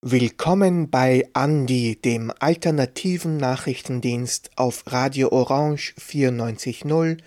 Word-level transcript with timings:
Willkommen 0.00 0.88
bei 0.88 1.28
Andi, 1.34 1.96
dem 1.96 2.32
alternativen 2.38 3.36
Nachrichtendienst 3.36 4.50
auf 4.56 4.84
Radio 4.86 5.30
Orange 5.30 5.92
94.0, 6.00 7.18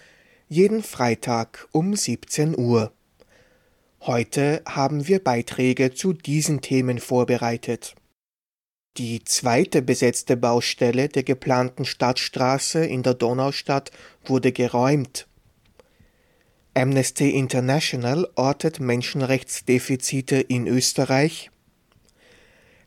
jeden 0.47 0.81
Freitag 0.81 1.67
um 1.71 1.95
17 1.95 2.57
Uhr. 2.57 2.91
Heute 4.01 4.63
haben 4.67 5.07
wir 5.07 5.23
Beiträge 5.23 5.93
zu 5.93 6.13
diesen 6.13 6.61
Themen 6.61 6.97
vorbereitet. 6.97 7.95
Die 8.99 9.23
zweite 9.23 9.81
besetzte 9.81 10.35
Baustelle 10.35 11.07
der 11.07 11.23
geplanten 11.23 11.85
Stadtstraße 11.85 12.85
in 12.85 13.01
der 13.01 13.13
Donaustadt 13.13 13.91
wurde 14.25 14.51
geräumt. 14.51 15.25
Amnesty 16.73 17.29
International 17.29 18.27
ortet 18.35 18.81
Menschenrechtsdefizite 18.81 20.35
in 20.35 20.67
Österreich. 20.67 21.49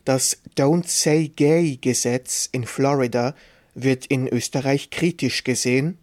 Das 0.04 0.42
Don't 0.54 0.86
Say 0.86 1.28
Gay 1.28 1.78
Gesetz 1.80 2.46
in 2.52 2.66
Florida 2.66 3.34
wird 3.72 4.04
in 4.04 4.28
Österreich 4.28 4.90
kritisch 4.90 5.44
gesehen. 5.44 5.96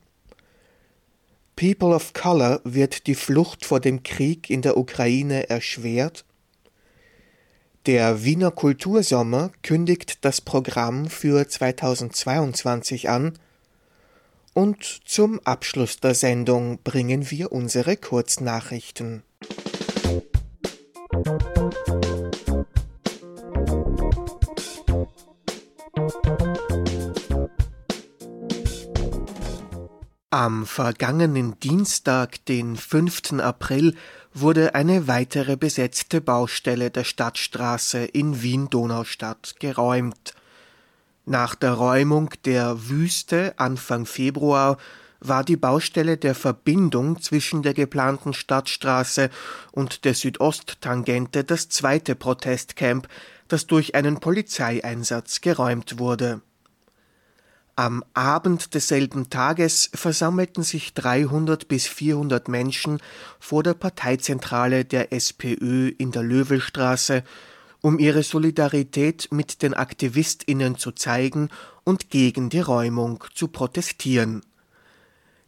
People 1.55 1.94
of 1.94 2.14
Color 2.14 2.62
wird 2.64 3.05
die 3.05 3.14
Flucht 3.14 3.64
vor 3.64 3.80
dem 3.80 4.02
Krieg 4.02 4.50
in 4.50 4.64
der 4.64 4.76
Ukraine 4.76 5.52
erschwert. 5.52 6.26
Der 7.85 8.23
Wiener 8.23 8.51
Kultursommer 8.51 9.51
kündigt 9.63 10.25
das 10.25 10.41
Programm 10.41 11.07
für 11.09 11.47
2022 11.47 13.09
an. 13.09 13.39
Und 14.53 14.83
zum 15.05 15.39
Abschluss 15.45 15.99
der 15.99 16.13
Sendung 16.13 16.80
bringen 16.83 17.31
wir 17.31 17.53
unsere 17.53 17.95
Kurznachrichten. 17.95 19.23
Am 30.40 30.66
vergangenen 30.66 31.59
Dienstag, 31.59 32.45
den 32.45 32.78
5. 32.78 33.42
April, 33.42 33.94
wurde 34.34 34.73
eine 34.73 35.06
weitere 35.09 35.58
besetzte 35.58 36.22
Baustelle 36.22 36.92
der 36.92 37.04
Stadtstraße 37.04 38.06
in 38.06 38.42
Wien-Donaustadt 38.42 39.56
geräumt. 39.60 40.34
Nach 41.26 41.56
der 41.56 41.73
Räumung 41.73 42.30
der 42.45 42.88
Wüste 42.88 43.54
Anfang 43.58 44.06
Februar 44.06 44.78
war 45.20 45.44
die 45.44 45.58
Baustelle 45.58 46.16
der 46.16 46.36
Verbindung 46.36 47.22
zwischen 47.22 47.62
der 47.62 47.73
geplanten 47.73 48.34
Stadtstraße 48.34 49.30
und 49.73 50.06
der 50.06 50.14
Südosttangente 50.14 51.44
das 51.44 51.67
zweite 51.67 52.16
Protestcamp, 52.16 53.10
das 53.50 53.67
durch 53.67 53.94
einen 53.94 54.22
Polizeieinsatz 54.22 55.42
geräumt 55.42 56.00
wurde. 56.00 56.40
Am 57.80 58.03
Abend 58.13 58.73
desselben 58.73 59.30
Tages 59.30 59.89
versammelten 59.94 60.63
sich 60.63 60.94
300 60.95 61.69
bis 61.69 61.88
400 61.88 62.49
Menschen 62.49 62.99
vor 63.39 63.63
der 63.63 63.73
Parteizentrale 63.73 64.83
der 64.83 65.13
SPÖ 65.13 65.88
in 65.97 66.11
der 66.11 66.23
Löwelstraße, 66.23 67.23
um 67.80 67.97
ihre 67.97 68.23
Solidarität 68.23 69.30
mit 69.31 69.61
den 69.61 69.73
Aktivistinnen 69.73 70.77
zu 70.77 70.91
zeigen 70.91 71.47
und 71.86 72.09
gegen 72.09 72.49
die 72.49 72.59
Räumung 72.59 73.23
zu 73.33 73.47
protestieren. 73.47 74.41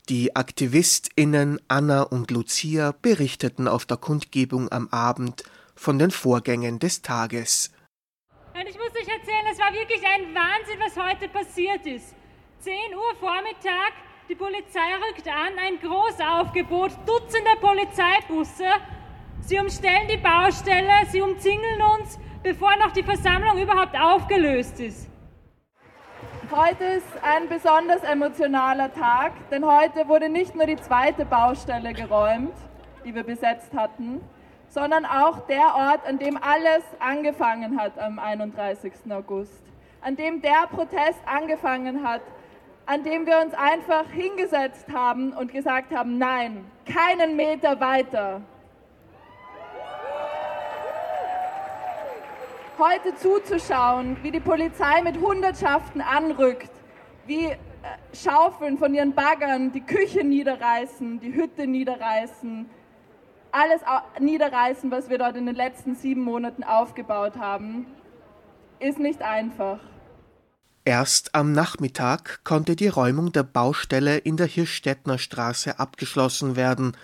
Die 0.07 0.33
Aktivistinnen 0.33 1.59
Anna 1.67 2.03
und 2.03 2.31
Lucia 2.31 2.95
berichteten 3.01 3.67
auf 3.67 3.85
der 3.85 3.97
Kundgebung 3.97 4.71
am 4.71 4.87
Abend 4.87 5.43
von 5.75 5.99
den 5.99 6.11
Vorgängen 6.11 6.79
des 6.79 7.01
Tages. 7.01 7.71
Und 8.53 8.69
ich 8.69 8.77
muss 8.77 8.91
euch 8.91 9.09
erzählen, 9.09 9.47
es 9.51 9.59
war 9.59 9.73
wirklich 9.73 10.01
ein 10.05 10.33
Wahnsinn, 10.33 10.79
was 10.79 10.95
heute 10.95 11.27
passiert 11.27 11.85
ist. 11.85 12.20
10 12.61 12.73
Uhr 12.93 13.15
Vormittag, 13.19 13.93
die 14.29 14.35
Polizei 14.35 14.93
rückt 15.07 15.27
an, 15.27 15.57
ein 15.57 15.79
Großaufgebot, 15.79 16.91
Dutzende 17.07 17.49
Polizeibusse. 17.59 18.65
Sie 19.39 19.57
umstellen 19.57 20.07
die 20.07 20.17
Baustelle, 20.17 20.93
sie 21.09 21.21
umzingeln 21.21 21.81
uns, 21.81 22.19
bevor 22.43 22.75
noch 22.77 22.91
die 22.91 23.01
Versammlung 23.01 23.57
überhaupt 23.59 23.99
aufgelöst 23.99 24.79
ist. 24.79 25.09
Heute 26.51 26.83
ist 26.83 27.07
ein 27.23 27.49
besonders 27.49 28.03
emotionaler 28.03 28.93
Tag, 28.93 29.31
denn 29.49 29.65
heute 29.65 30.07
wurde 30.07 30.29
nicht 30.29 30.53
nur 30.53 30.67
die 30.67 30.75
zweite 30.75 31.25
Baustelle 31.25 31.93
geräumt, 31.93 32.53
die 33.03 33.15
wir 33.15 33.23
besetzt 33.23 33.73
hatten, 33.75 34.21
sondern 34.67 35.07
auch 35.07 35.47
der 35.47 35.73
Ort, 35.73 36.05
an 36.05 36.19
dem 36.19 36.37
alles 36.37 36.83
angefangen 36.99 37.81
hat 37.81 37.97
am 37.97 38.19
31. 38.19 38.91
August, 39.09 39.63
an 40.01 40.15
dem 40.15 40.43
der 40.43 40.67
Protest 40.69 41.19
angefangen 41.25 42.07
hat, 42.07 42.21
an 42.91 43.05
dem 43.05 43.25
wir 43.25 43.39
uns 43.39 43.53
einfach 43.53 44.05
hingesetzt 44.11 44.85
haben 44.91 45.31
und 45.31 45.53
gesagt 45.53 45.95
haben, 45.95 46.17
nein, 46.17 46.65
keinen 46.85 47.37
Meter 47.37 47.79
weiter. 47.79 48.41
Heute 52.77 53.15
zuzuschauen, 53.15 54.17
wie 54.23 54.31
die 54.31 54.41
Polizei 54.41 55.01
mit 55.03 55.21
Hundertschaften 55.21 56.01
anrückt, 56.01 56.69
wie 57.27 57.45
äh, 57.45 57.57
Schaufeln 58.13 58.77
von 58.77 58.93
ihren 58.93 59.13
Baggern 59.13 59.71
die 59.71 59.85
Küche 59.85 60.25
niederreißen, 60.25 61.21
die 61.21 61.33
Hütte 61.33 61.67
niederreißen, 61.67 62.69
alles 63.53 63.81
niederreißen, 64.19 64.91
was 64.91 65.09
wir 65.09 65.17
dort 65.17 65.37
in 65.37 65.45
den 65.45 65.55
letzten 65.55 65.95
sieben 65.95 66.23
Monaten 66.23 66.65
aufgebaut 66.65 67.37
haben, 67.37 67.85
ist 68.79 68.99
nicht 68.99 69.21
einfach. 69.21 69.79
Erst 70.83 71.35
am 71.35 71.51
Nachmittag 71.51 72.43
konnte 72.43 72.75
die 72.75 72.87
Räumung 72.87 73.31
der 73.31 73.43
Baustelle 73.43 74.17
in 74.17 74.35
der 74.35 74.47
Hirschstädtner 74.47 75.19
Straße 75.19 75.77
abgeschlossen 75.77 76.55
werden. 76.55 76.97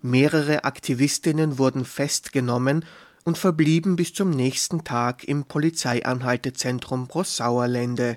Mehrere 0.00 0.64
Aktivistinnen 0.64 1.58
wurden 1.58 1.84
festgenommen 1.84 2.86
und 3.24 3.36
verblieben 3.36 3.96
bis 3.96 4.14
zum 4.14 4.30
nächsten 4.30 4.84
Tag 4.84 5.24
im 5.24 5.44
Polizeianhaltezentrum 5.44 7.06
Brossauerlände. 7.06 8.16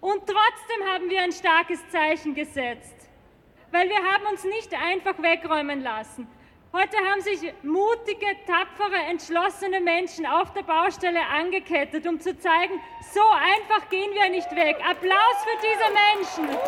Und 0.00 0.20
trotzdem 0.20 0.86
haben 0.92 1.08
wir 1.08 1.22
ein 1.22 1.32
starkes 1.32 1.78
Zeichen 1.92 2.34
gesetzt, 2.34 2.96
weil 3.70 3.88
wir 3.88 3.98
haben 3.98 4.24
uns 4.32 4.42
nicht 4.42 4.74
einfach 4.74 5.22
wegräumen 5.22 5.80
lassen. 5.80 6.26
Heute 6.70 6.98
haben 6.98 7.22
sich 7.22 7.40
mutige, 7.62 8.26
tapfere, 8.46 8.96
entschlossene 9.08 9.80
Menschen 9.80 10.26
auf 10.26 10.52
der 10.52 10.64
Baustelle 10.64 11.24
angekettet, 11.26 12.06
um 12.06 12.20
zu 12.20 12.38
zeigen, 12.38 12.74
so 13.14 13.22
einfach 13.22 13.88
gehen 13.88 14.12
wir 14.12 14.28
nicht 14.28 14.50
weg. 14.54 14.76
Applaus 14.86 15.36
für 15.44 15.56
diese 15.62 15.88
Menschen. 16.04 16.58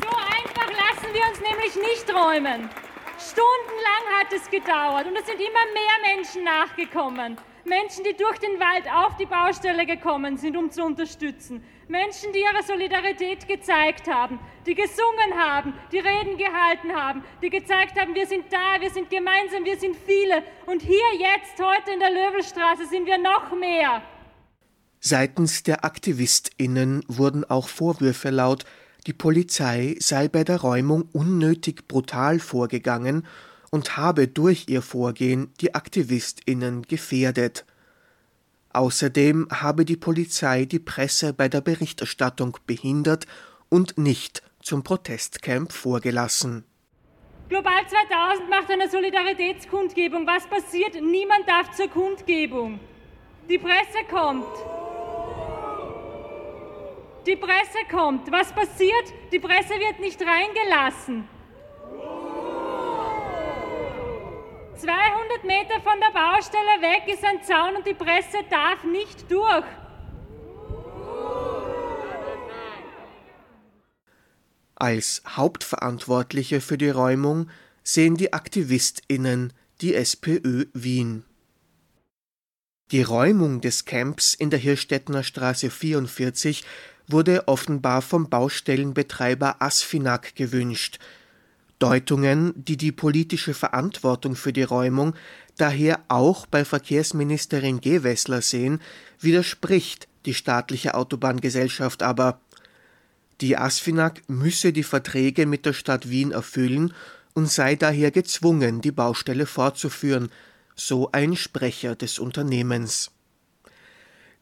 So 0.00 0.10
einfach 0.16 0.70
lassen 0.70 1.12
wir 1.12 1.26
uns 1.28 1.40
nämlich 1.40 1.74
nicht 1.74 2.08
räumen. 2.14 2.70
Stundenlang 3.18 4.04
hat 4.20 4.32
es 4.32 4.48
gedauert 4.48 5.08
und 5.08 5.16
es 5.16 5.26
sind 5.26 5.40
immer 5.40 5.66
mehr 5.74 6.14
Menschen 6.14 6.44
nachgekommen. 6.44 7.36
Menschen, 7.64 8.04
die 8.04 8.16
durch 8.16 8.38
den 8.38 8.58
Wald 8.58 8.84
auf 8.92 9.16
die 9.16 9.26
Baustelle 9.26 9.86
gekommen 9.86 10.36
sind, 10.36 10.56
um 10.56 10.70
zu 10.70 10.84
unterstützen. 10.84 11.64
Menschen, 11.92 12.32
die 12.32 12.38
ihre 12.38 12.62
Solidarität 12.66 13.46
gezeigt 13.46 14.08
haben, 14.08 14.40
die 14.64 14.74
gesungen 14.74 15.36
haben, 15.36 15.74
die 15.92 15.98
Reden 15.98 16.38
gehalten 16.38 16.90
haben, 16.94 17.22
die 17.42 17.50
gezeigt 17.50 18.00
haben, 18.00 18.14
wir 18.14 18.26
sind 18.26 18.46
da, 18.50 18.80
wir 18.80 18.90
sind 18.90 19.10
gemeinsam, 19.10 19.66
wir 19.66 19.78
sind 19.78 19.94
viele. 20.06 20.42
Und 20.64 20.80
hier 20.80 21.12
jetzt, 21.18 21.60
heute 21.60 21.90
in 21.92 22.00
der 22.00 22.10
Löwelstraße, 22.10 22.86
sind 22.88 23.04
wir 23.04 23.18
noch 23.18 23.54
mehr. 23.54 24.00
Seitens 25.00 25.64
der 25.64 25.84
AktivistInnen 25.84 27.04
wurden 27.08 27.44
auch 27.44 27.68
Vorwürfe 27.68 28.30
laut, 28.30 28.64
die 29.06 29.12
Polizei 29.12 29.96
sei 29.98 30.28
bei 30.28 30.44
der 30.44 30.62
Räumung 30.62 31.10
unnötig 31.12 31.88
brutal 31.88 32.38
vorgegangen 32.38 33.26
und 33.70 33.98
habe 33.98 34.28
durch 34.28 34.64
ihr 34.68 34.80
Vorgehen 34.80 35.52
die 35.60 35.74
Aktivistinnen 35.74 36.84
gefährdet. 36.84 37.66
Außerdem 38.72 39.48
habe 39.50 39.84
die 39.84 39.96
Polizei 39.96 40.64
die 40.64 40.78
Presse 40.78 41.32
bei 41.32 41.48
der 41.48 41.60
Berichterstattung 41.60 42.56
behindert 42.66 43.26
und 43.68 43.98
nicht 43.98 44.42
zum 44.62 44.82
Protestcamp 44.82 45.72
vorgelassen. 45.72 46.64
Global 47.48 47.86
2000 47.86 48.48
macht 48.48 48.70
eine 48.70 48.88
Solidaritätskundgebung. 48.88 50.26
Was 50.26 50.46
passiert? 50.46 50.94
Niemand 50.94 51.46
darf 51.46 51.70
zur 51.72 51.88
Kundgebung. 51.88 52.80
Die 53.48 53.58
Presse 53.58 53.98
kommt. 54.10 54.46
Die 57.26 57.36
Presse 57.36 57.78
kommt. 57.90 58.32
Was 58.32 58.52
passiert? 58.52 59.12
Die 59.32 59.38
Presse 59.38 59.74
wird 59.74 60.00
nicht 60.00 60.20
reingelassen. 60.22 61.28
200 64.76 65.44
Meter 65.44 65.80
von 65.82 66.00
der 66.00 66.12
Baustelle 66.12 66.80
weg 66.80 67.12
ist 67.12 67.24
ein 67.24 67.42
Zaun 67.42 67.76
und 67.76 67.86
die 67.86 67.94
Presse 67.94 68.38
darf 68.50 68.82
nicht 68.84 69.30
durch. 69.30 69.64
Als 74.74 75.22
Hauptverantwortliche 75.28 76.60
für 76.60 76.78
die 76.78 76.90
Räumung 76.90 77.50
sehen 77.84 78.16
die 78.16 78.32
AktivistInnen 78.32 79.52
die 79.80 79.94
SPÖ 79.94 80.66
Wien. 80.72 81.24
Die 82.90 83.02
Räumung 83.02 83.60
des 83.60 83.84
Camps 83.84 84.34
in 84.34 84.50
der 84.50 84.58
Hirschstädtner 84.58 85.22
Straße 85.22 85.70
44 85.70 86.64
wurde 87.06 87.46
offenbar 87.46 88.02
vom 88.02 88.28
Baustellenbetreiber 88.28 89.62
Asfinag 89.62 90.34
gewünscht. 90.34 90.98
Deutungen, 91.82 92.52
die 92.54 92.76
die 92.76 92.92
politische 92.92 93.54
Verantwortung 93.54 94.36
für 94.36 94.52
die 94.52 94.62
Räumung 94.62 95.14
daher 95.56 95.98
auch 96.06 96.46
bei 96.46 96.64
Verkehrsministerin 96.64 97.80
Gewessler 97.80 98.40
sehen, 98.40 98.80
widerspricht 99.18 100.06
die 100.24 100.34
staatliche 100.34 100.94
Autobahngesellschaft 100.94 102.04
aber. 102.04 102.40
Die 103.40 103.56
Asfinag 103.56 104.22
müsse 104.28 104.72
die 104.72 104.84
Verträge 104.84 105.44
mit 105.44 105.66
der 105.66 105.72
Stadt 105.72 106.08
Wien 106.08 106.30
erfüllen 106.30 106.94
und 107.34 107.50
sei 107.50 107.74
daher 107.74 108.12
gezwungen, 108.12 108.80
die 108.80 108.92
Baustelle 108.92 109.46
fortzuführen, 109.46 110.30
so 110.76 111.10
ein 111.10 111.34
Sprecher 111.34 111.96
des 111.96 112.20
Unternehmens. 112.20 113.10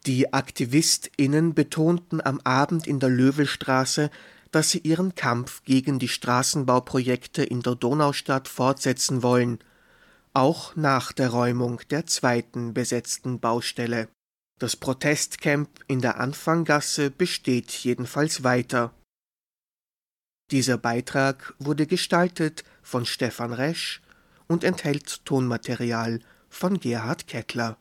Die 0.07 0.33
AktivistInnen 0.33 1.55
betonten 1.55 2.21
am 2.21 2.39
Abend 2.45 2.87
in 2.87 3.01
der 3.01 3.09
Löwelstraße, 3.09 4.11
dass 4.51 4.71
sie 4.71 4.79
ihren 4.79 5.15
Kampf 5.15 5.63
gegen 5.65 5.99
die 5.99 6.09
Straßenbauprojekte 6.09 7.43
in 7.45 7.63
der 7.63 7.75
Donaustadt 7.75 8.49
fortsetzen 8.49 9.23
wollen, 9.23 9.59
auch 10.33 10.77
nach 10.77 11.13
der 11.13 11.31
Räumung 11.31 11.81
der 11.91 12.07
zweiten 12.07 12.75
besetzten 12.75 13.41
Baustelle. 13.41 14.09
Das 14.59 14.77
Protestcamp 14.77 15.69
in 15.87 16.01
der 16.01 16.21
Anfanggasse 16.21 17.11
besteht 17.11 17.71
jedenfalls 17.71 18.45
weiter. 18.45 18.93
Dieser 20.51 20.79
Beitrag 20.79 21.55
wurde 21.59 21.87
gestaltet 21.87 22.65
von 22.83 23.07
Stefan 23.07 23.53
Resch 23.53 24.03
und 24.49 24.65
enthält 24.65 25.25
Tonmaterial 25.25 26.21
von 26.49 26.81
Gerhard 26.81 27.29
Kettler. 27.29 27.79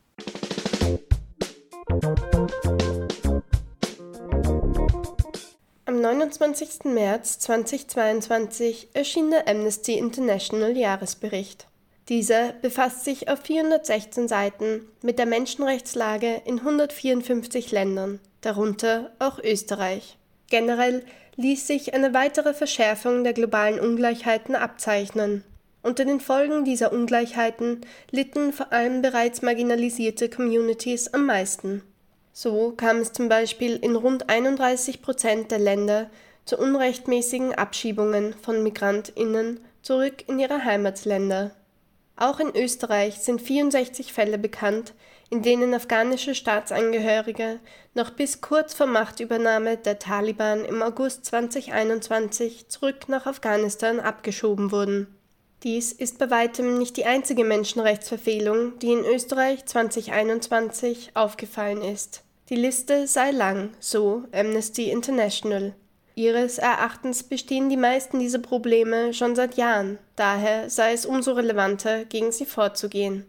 Am 6.00 6.04
29. 6.04 6.86
März 6.86 7.40
2022 7.40 8.88
erschien 8.94 9.32
der 9.32 9.50
Amnesty 9.50 9.98
International 9.98 10.78
Jahresbericht. 10.78 11.68
Dieser 12.08 12.54
befasst 12.54 13.04
sich 13.04 13.28
auf 13.28 13.42
416 13.42 14.30
Seiten 14.30 14.88
mit 15.02 15.20
der 15.20 15.26
Menschenrechtslage 15.26 16.42
in 16.46 16.60
154 16.60 17.74
Ländern, 17.74 18.22
darunter 18.40 19.12
auch 19.20 19.40
Österreich. 19.40 20.18
Generell 20.50 21.04
ließ 21.36 21.68
sich 21.68 21.94
eine 21.94 22.14
weitere 22.14 22.54
Verschärfung 22.54 23.26
der 23.26 23.34
globalen 23.34 23.82
Ungleichheiten 23.82 24.56
abzeichnen. 24.56 25.44
Unter 25.82 26.06
den 26.06 26.22
Folgen 26.22 26.64
dieser 26.64 26.94
Ungleichheiten 26.94 27.82
litten 28.10 28.54
vor 28.54 28.72
allem 28.72 29.02
bereits 29.02 29.42
marginalisierte 29.42 30.30
Communities 30.30 31.14
am 31.14 31.26
meisten. 31.26 31.84
So 32.32 32.72
kam 32.72 32.98
es 32.98 33.14
zum 33.14 33.30
Beispiel 33.30 33.76
in 33.76 33.96
rund 33.96 34.30
31 34.30 35.02
Prozent 35.02 35.52
der 35.52 35.60
Länder 35.60 36.10
zu 36.46 36.58
unrechtmäßigen 36.58 37.54
Abschiebungen 37.54 38.34
von 38.34 38.64
Migrantinnen 38.64 39.60
zurück 39.82 40.24
in 40.28 40.40
ihre 40.40 40.64
Heimatländer. 40.64 41.52
Auch 42.16 42.40
in 42.40 42.56
Österreich 42.56 43.20
sind 43.20 43.42
64 43.42 44.12
Fälle 44.12 44.38
bekannt, 44.38 44.94
in 45.30 45.42
denen 45.42 45.74
afghanische 45.74 46.36
Staatsangehörige 46.36 47.60
noch 47.94 48.10
bis 48.10 48.42
kurz 48.42 48.74
vor 48.74 48.88
Machtübernahme 48.88 49.78
der 49.78 50.00
Taliban 50.00 50.66
im 50.66 50.82
August 50.82 51.26
2021 51.26 52.68
zurück 52.68 53.08
nach 53.08 53.26
Afghanistan 53.26 54.00
abgeschoben 54.00 54.72
wurden. 54.72 55.19
Dies 55.64 55.92
ist 55.92 56.20
bei 56.20 56.30
weitem 56.30 56.78
nicht 56.78 56.96
die 56.96 57.06
einzige 57.06 57.44
Menschenrechtsverfehlung, 57.44 58.80
die 58.80 58.94
in 58.94 59.04
Österreich 59.04 59.66
2021 59.66 61.12
aufgefallen 61.16 61.82
ist. 61.82 62.24
Die 62.50 62.56
Liste 62.56 63.08
sei 63.08 63.32
lang, 63.32 63.72
so 63.80 64.24
Amnesty 64.32 64.90
International. 64.90 65.74
Ihres 66.16 66.60
Erachtens 66.60 67.24
bestehen 67.24 67.70
die 67.70 67.78
meisten 67.78 68.20
dieser 68.20 68.40
Probleme 68.40 69.14
schon 69.14 69.36
seit 69.36 69.58
Jahren, 69.58 69.98
daher 70.16 70.70
sei 70.70 70.94
es 70.94 71.06
umso 71.06 71.34
relevanter, 71.34 72.06
gegen 72.06 72.32
sie 72.32 72.46
vorzugehen. 72.46 73.26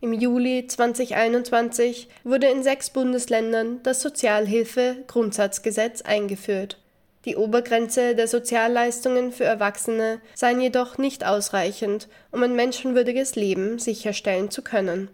Im 0.00 0.12
Juli 0.12 0.66
2021 0.66 2.08
wurde 2.24 2.48
in 2.48 2.62
sechs 2.62 2.90
Bundesländern 2.90 3.80
das 3.82 4.02
Sozialhilfe-Grundsatzgesetz 4.02 6.02
eingeführt. 6.02 6.78
Die 7.24 7.36
Obergrenze 7.36 8.14
der 8.14 8.28
Sozialleistungen 8.28 9.32
für 9.32 9.44
Erwachsene 9.44 10.20
seien 10.34 10.60
jedoch 10.60 10.98
nicht 10.98 11.24
ausreichend, 11.24 12.08
um 12.30 12.42
ein 12.42 12.54
menschenwürdiges 12.54 13.34
Leben 13.34 13.78
sicherstellen 13.78 14.50
zu 14.50 14.62
können. 14.62 15.08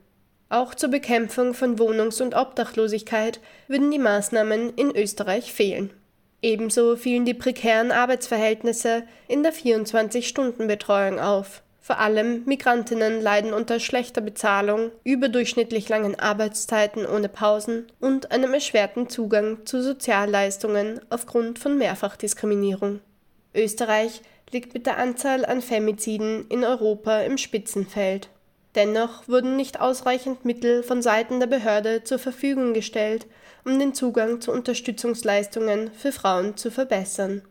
Auch 0.49 0.75
zur 0.75 0.91
Bekämpfung 0.91 1.55
von 1.55 1.79
Wohnungs- 1.79 2.21
und 2.21 2.35
Obdachlosigkeit 2.35 3.41
würden 3.69 3.93
die 3.93 4.01
Maßnahmen 4.01 4.75
in 4.75 4.91
Österreich 4.97 5.53
fehlen. 5.53 5.93
Ebenso 6.43 6.97
fielen 6.97 7.25
die 7.25 7.35
prekären 7.35 7.93
Arbeitsverhältnisse 7.93 9.05
in 9.29 9.45
der 9.45 9.53
24-Stunden-Betreuung 9.53 11.21
auf. 11.21 11.63
Vor 11.91 11.99
allem 11.99 12.45
Migrantinnen 12.45 13.21
leiden 13.21 13.53
unter 13.53 13.81
schlechter 13.81 14.21
Bezahlung, 14.21 14.93
überdurchschnittlich 15.03 15.89
langen 15.89 16.17
Arbeitszeiten 16.17 17.05
ohne 17.05 17.29
Pausen 17.29 17.89
und 17.99 18.31
einem 18.31 18.55
erschwerten 18.55 19.09
Zugang 19.09 19.67
zu 19.67 19.83
Sozialleistungen 19.83 21.01
aufgrund 21.11 21.59
von 21.59 21.77
Mehrfachdiskriminierung. 21.77 23.01
Österreich 23.57 24.23
liegt 24.53 24.73
mit 24.73 24.87
der 24.87 24.99
Anzahl 24.99 25.45
an 25.45 25.63
Femiziden 25.63 26.47
in 26.49 26.63
Europa 26.63 27.23
im 27.23 27.37
Spitzenfeld. 27.37 28.29
Dennoch 28.77 29.27
wurden 29.27 29.57
nicht 29.57 29.81
ausreichend 29.81 30.45
Mittel 30.45 30.85
von 30.85 31.03
Seiten 31.03 31.41
der 31.41 31.49
Behörde 31.49 32.05
zur 32.05 32.21
Verfügung 32.21 32.73
gestellt, 32.73 33.27
um 33.65 33.81
den 33.81 33.95
Zugang 33.95 34.41
zu 34.41 34.53
Unterstützungsleistungen 34.53 35.91
für 35.91 36.13
Frauen 36.13 36.57
zu 36.57 36.71
verbessern. 36.71 37.43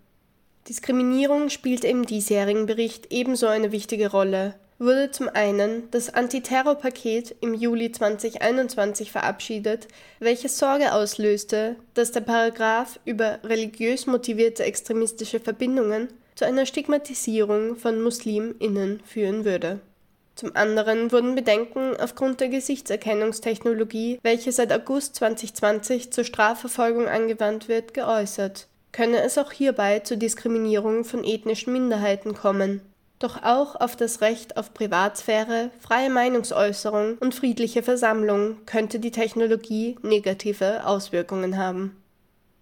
Diskriminierung 0.69 1.49
spielte 1.49 1.87
im 1.87 2.05
diesjährigen 2.05 2.67
Bericht 2.67 3.11
ebenso 3.11 3.47
eine 3.47 3.71
wichtige 3.71 4.11
Rolle, 4.11 4.53
wurde 4.77 5.09
zum 5.09 5.27
einen 5.27 5.89
das 5.89 6.13
Antiterrorpaket 6.13 7.35
im 7.41 7.55
Juli 7.55 7.91
2021 7.91 9.11
verabschiedet, 9.11 9.87
welches 10.19 10.59
Sorge 10.59 10.93
auslöste, 10.93 11.75
dass 11.95 12.11
der 12.11 12.21
Paragraph 12.21 12.99
über 13.03 13.39
religiös 13.43 14.05
motivierte 14.05 14.63
extremistische 14.63 15.39
Verbindungen 15.39 16.09
zu 16.35 16.45
einer 16.45 16.67
Stigmatisierung 16.67 17.75
von 17.75 17.99
Musliminnen 18.03 19.01
führen 19.03 19.45
würde. 19.45 19.79
Zum 20.35 20.55
anderen 20.55 21.11
wurden 21.11 21.33
Bedenken 21.33 21.95
aufgrund 21.99 22.41
der 22.41 22.49
Gesichtserkennungstechnologie, 22.49 24.19
welche 24.21 24.51
seit 24.51 24.71
August 24.71 25.15
2020 25.15 26.13
zur 26.13 26.23
Strafverfolgung 26.25 27.07
angewandt 27.07 27.69
wird, 27.69 27.95
geäußert. 27.95 28.67
Könne 28.91 29.21
es 29.21 29.37
auch 29.37 29.51
hierbei 29.51 29.99
zur 29.99 30.17
Diskriminierung 30.17 31.03
von 31.03 31.23
ethnischen 31.23 31.73
Minderheiten 31.73 32.33
kommen. 32.33 32.81
Doch 33.19 33.43
auch 33.43 33.75
auf 33.75 33.97
das 33.97 34.21
Recht 34.21 34.55
auf 34.55 34.73
Privatsphäre, 34.73 35.71
freie 35.79 36.09
Meinungsäußerung 36.09 37.17
und 37.19 37.35
friedliche 37.35 37.83
Versammlung 37.83 38.65
könnte 38.65 38.99
die 38.99 39.11
Technologie 39.11 39.97
negative 40.01 40.85
Auswirkungen 40.85 41.57
haben. 41.57 42.01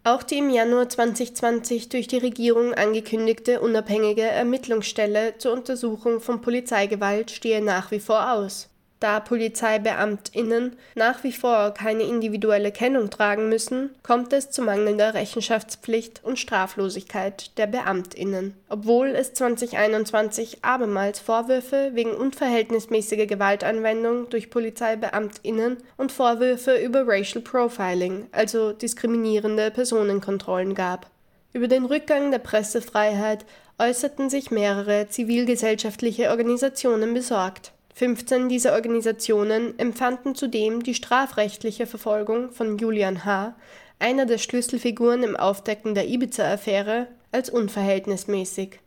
Auch 0.03 0.23
die 0.23 0.37
im 0.37 0.49
Januar 0.49 0.89
2020 0.89 1.89
durch 1.89 2.07
die 2.07 2.17
Regierung 2.17 2.73
angekündigte 2.73 3.59
unabhängige 3.59 4.21
Ermittlungsstelle 4.21 5.37
zur 5.37 5.53
Untersuchung 5.53 6.21
von 6.21 6.41
Polizeigewalt 6.41 7.29
stehe 7.29 7.61
nach 7.61 7.91
wie 7.91 7.99
vor 7.99 8.31
aus. 8.31 8.69
Da 8.99 9.19
PolizeibeamtInnen 9.19 10.75
nach 10.95 11.23
wie 11.23 11.31
vor 11.31 11.71
keine 11.71 12.01
individuelle 12.01 12.71
Kennung 12.71 13.11
tragen 13.11 13.47
müssen, 13.47 13.91
kommt 14.01 14.33
es 14.33 14.49
zu 14.49 14.63
mangelnder 14.63 15.13
Rechenschaftspflicht 15.13 16.23
und 16.23 16.39
Straflosigkeit 16.39 17.55
der 17.59 17.67
BeamtInnen. 17.67 18.55
Obwohl 18.69 19.09
es 19.09 19.33
2021 19.33 20.63
abermals 20.63 21.19
Vorwürfe 21.19 21.91
wegen 21.93 22.11
unverhältnismäßiger 22.11 23.27
Gewaltanwendung 23.27 24.29
durch 24.29 24.49
PolizeibeamtInnen 24.49 25.77
und 25.97 26.11
Vorwürfe 26.11 26.77
über 26.77 27.07
Racial 27.07 27.43
Profiling, 27.43 28.27
also 28.31 28.71
diskriminierende 28.71 29.69
Personenkontrollen 29.69 30.73
gab. 30.73 31.11
Über 31.53 31.67
den 31.67 31.85
Rückgang 31.85 32.31
der 32.31 32.39
Pressefreiheit 32.39 33.45
äußerten 33.77 34.31
sich 34.31 34.49
mehrere 34.49 35.07
zivilgesellschaftliche 35.07 36.31
Organisationen 36.31 37.13
besorgt. 37.13 37.73
15 37.97 38.47
dieser 38.47 38.73
Organisationen 38.73 39.73
empfanden 39.79 40.35
zudem 40.35 40.83
die 40.83 40.93
strafrechtliche 40.93 41.87
Verfolgung 41.87 42.51
von 42.51 42.77
Julian 42.77 43.25
H., 43.25 43.55
einer 43.97 44.27
der 44.27 44.37
Schlüsselfiguren 44.37 45.23
im 45.23 45.35
Aufdecken 45.35 45.95
der 45.95 46.07
Ibiza-Affäre, 46.07 47.07
als 47.31 47.49
unverhältnismäßig. 47.49 48.81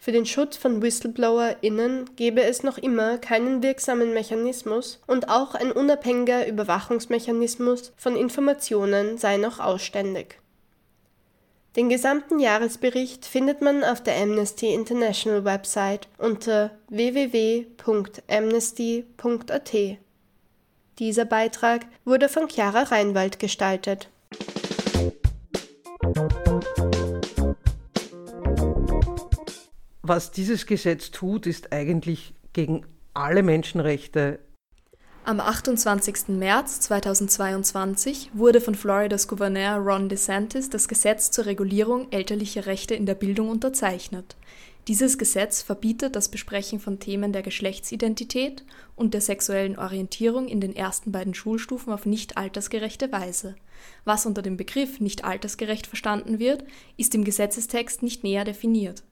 Für 0.00 0.10
den 0.10 0.26
Schutz 0.26 0.56
von 0.56 0.82
WhistleblowerInnen 0.82 2.10
gebe 2.16 2.42
es 2.42 2.64
noch 2.64 2.78
immer 2.78 3.18
keinen 3.18 3.62
wirksamen 3.62 4.12
Mechanismus 4.12 5.00
und 5.06 5.28
auch 5.28 5.54
ein 5.54 5.70
unabhängiger 5.70 6.48
Überwachungsmechanismus 6.48 7.92
von 7.96 8.16
Informationen 8.16 9.18
sei 9.18 9.36
noch 9.36 9.60
ausständig. 9.60 10.40
Den 11.78 11.88
gesamten 11.88 12.40
Jahresbericht 12.40 13.24
findet 13.24 13.62
man 13.62 13.84
auf 13.84 14.02
der 14.02 14.20
Amnesty 14.20 14.74
International 14.74 15.44
Website 15.44 16.08
unter 16.18 16.72
www.amnesty.at. 16.88 19.76
Dieser 20.98 21.24
Beitrag 21.24 21.86
wurde 22.04 22.28
von 22.28 22.48
Chiara 22.48 22.82
Reinwald 22.82 23.38
gestaltet. 23.38 24.10
Was 30.02 30.32
dieses 30.32 30.66
Gesetz 30.66 31.12
tut, 31.12 31.46
ist 31.46 31.72
eigentlich 31.72 32.34
gegen 32.54 32.84
alle 33.14 33.44
Menschenrechte 33.44 34.40
am 35.28 35.40
28. 35.40 36.28
März 36.28 36.80
2022 36.80 38.30
wurde 38.32 38.62
von 38.62 38.74
Floridas 38.74 39.28
Gouverneur 39.28 39.76
Ron 39.76 40.08
DeSantis 40.08 40.70
das 40.70 40.88
Gesetz 40.88 41.30
zur 41.30 41.44
Regulierung 41.44 42.10
elterlicher 42.10 42.64
Rechte 42.64 42.94
in 42.94 43.04
der 43.04 43.14
Bildung 43.14 43.50
unterzeichnet. 43.50 44.36
Dieses 44.86 45.18
Gesetz 45.18 45.60
verbietet 45.60 46.16
das 46.16 46.30
Besprechen 46.30 46.80
von 46.80 46.98
Themen 46.98 47.34
der 47.34 47.42
Geschlechtsidentität 47.42 48.64
und 48.96 49.12
der 49.12 49.20
sexuellen 49.20 49.78
Orientierung 49.78 50.48
in 50.48 50.62
den 50.62 50.74
ersten 50.74 51.12
beiden 51.12 51.34
Schulstufen 51.34 51.92
auf 51.92 52.06
nicht 52.06 52.38
altersgerechte 52.38 53.12
Weise. 53.12 53.54
Was 54.06 54.24
unter 54.24 54.40
dem 54.40 54.56
Begriff 54.56 54.98
nicht 54.98 55.26
altersgerecht 55.26 55.86
verstanden 55.86 56.38
wird, 56.38 56.64
ist 56.96 57.14
im 57.14 57.24
Gesetzestext 57.24 58.02
nicht 58.02 58.24
näher 58.24 58.44
definiert. 58.44 59.04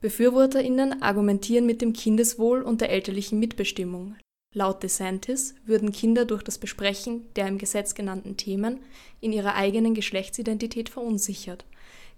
Befürworterinnen 0.00 1.00
argumentieren 1.00 1.64
mit 1.64 1.80
dem 1.80 1.92
Kindeswohl 1.92 2.60
und 2.62 2.80
der 2.80 2.90
elterlichen 2.90 3.38
Mitbestimmung. 3.38 4.16
Laut 4.54 4.82
DeSantis 4.82 5.54
würden 5.64 5.92
Kinder 5.92 6.26
durch 6.26 6.42
das 6.42 6.58
Besprechen 6.58 7.26
der 7.36 7.48
im 7.48 7.56
Gesetz 7.56 7.94
genannten 7.94 8.36
Themen 8.36 8.80
in 9.20 9.32
ihrer 9.32 9.54
eigenen 9.54 9.94
Geschlechtsidentität 9.94 10.90
verunsichert. 10.90 11.64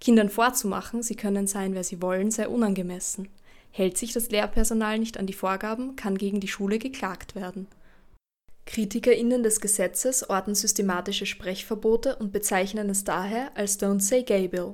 Kindern 0.01 0.29
vorzumachen, 0.29 1.01
sie 1.01 1.15
können 1.15 1.47
sein, 1.47 1.73
wer 1.73 1.85
sie 1.85 2.01
wollen, 2.01 2.31
sei 2.31 2.49
unangemessen. 2.49 3.29
Hält 3.71 3.97
sich 3.97 4.11
das 4.11 4.29
Lehrpersonal 4.29 4.99
nicht 4.99 5.17
an 5.17 5.27
die 5.27 5.33
Vorgaben, 5.33 5.95
kann 5.95 6.17
gegen 6.17 6.41
die 6.41 6.47
Schule 6.47 6.77
geklagt 6.77 7.35
werden. 7.35 7.67
KritikerInnen 8.65 9.43
des 9.43 9.61
Gesetzes 9.61 10.29
orten 10.29 10.55
systematische 10.55 11.25
Sprechverbote 11.25 12.15
und 12.17 12.33
bezeichnen 12.33 12.89
es 12.89 13.03
daher 13.03 13.51
als 13.55 13.79
Don't 13.79 14.01
Say 14.01 14.23
Gay 14.23 14.47
Bill. 14.47 14.73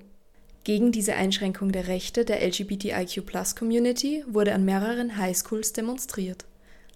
Gegen 0.63 0.91
diese 0.91 1.15
Einschränkung 1.15 1.71
der 1.71 1.87
Rechte 1.87 2.23
der 2.23 2.41
LGBTIQ-Plus-Community 2.47 4.23
wurde 4.27 4.53
an 4.53 4.65
mehreren 4.65 5.17
Highschools 5.17 5.73
demonstriert. 5.73 6.45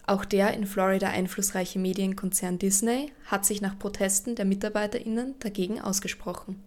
Auch 0.07 0.23
der 0.23 0.53
in 0.53 0.67
Florida 0.67 1.09
einflussreiche 1.09 1.79
Medienkonzern 1.79 2.59
Disney 2.59 3.11
hat 3.25 3.43
sich 3.45 3.61
nach 3.61 3.79
Protesten 3.79 4.35
der 4.35 4.45
MitarbeiterInnen 4.45 5.33
dagegen 5.39 5.81
ausgesprochen. 5.81 6.61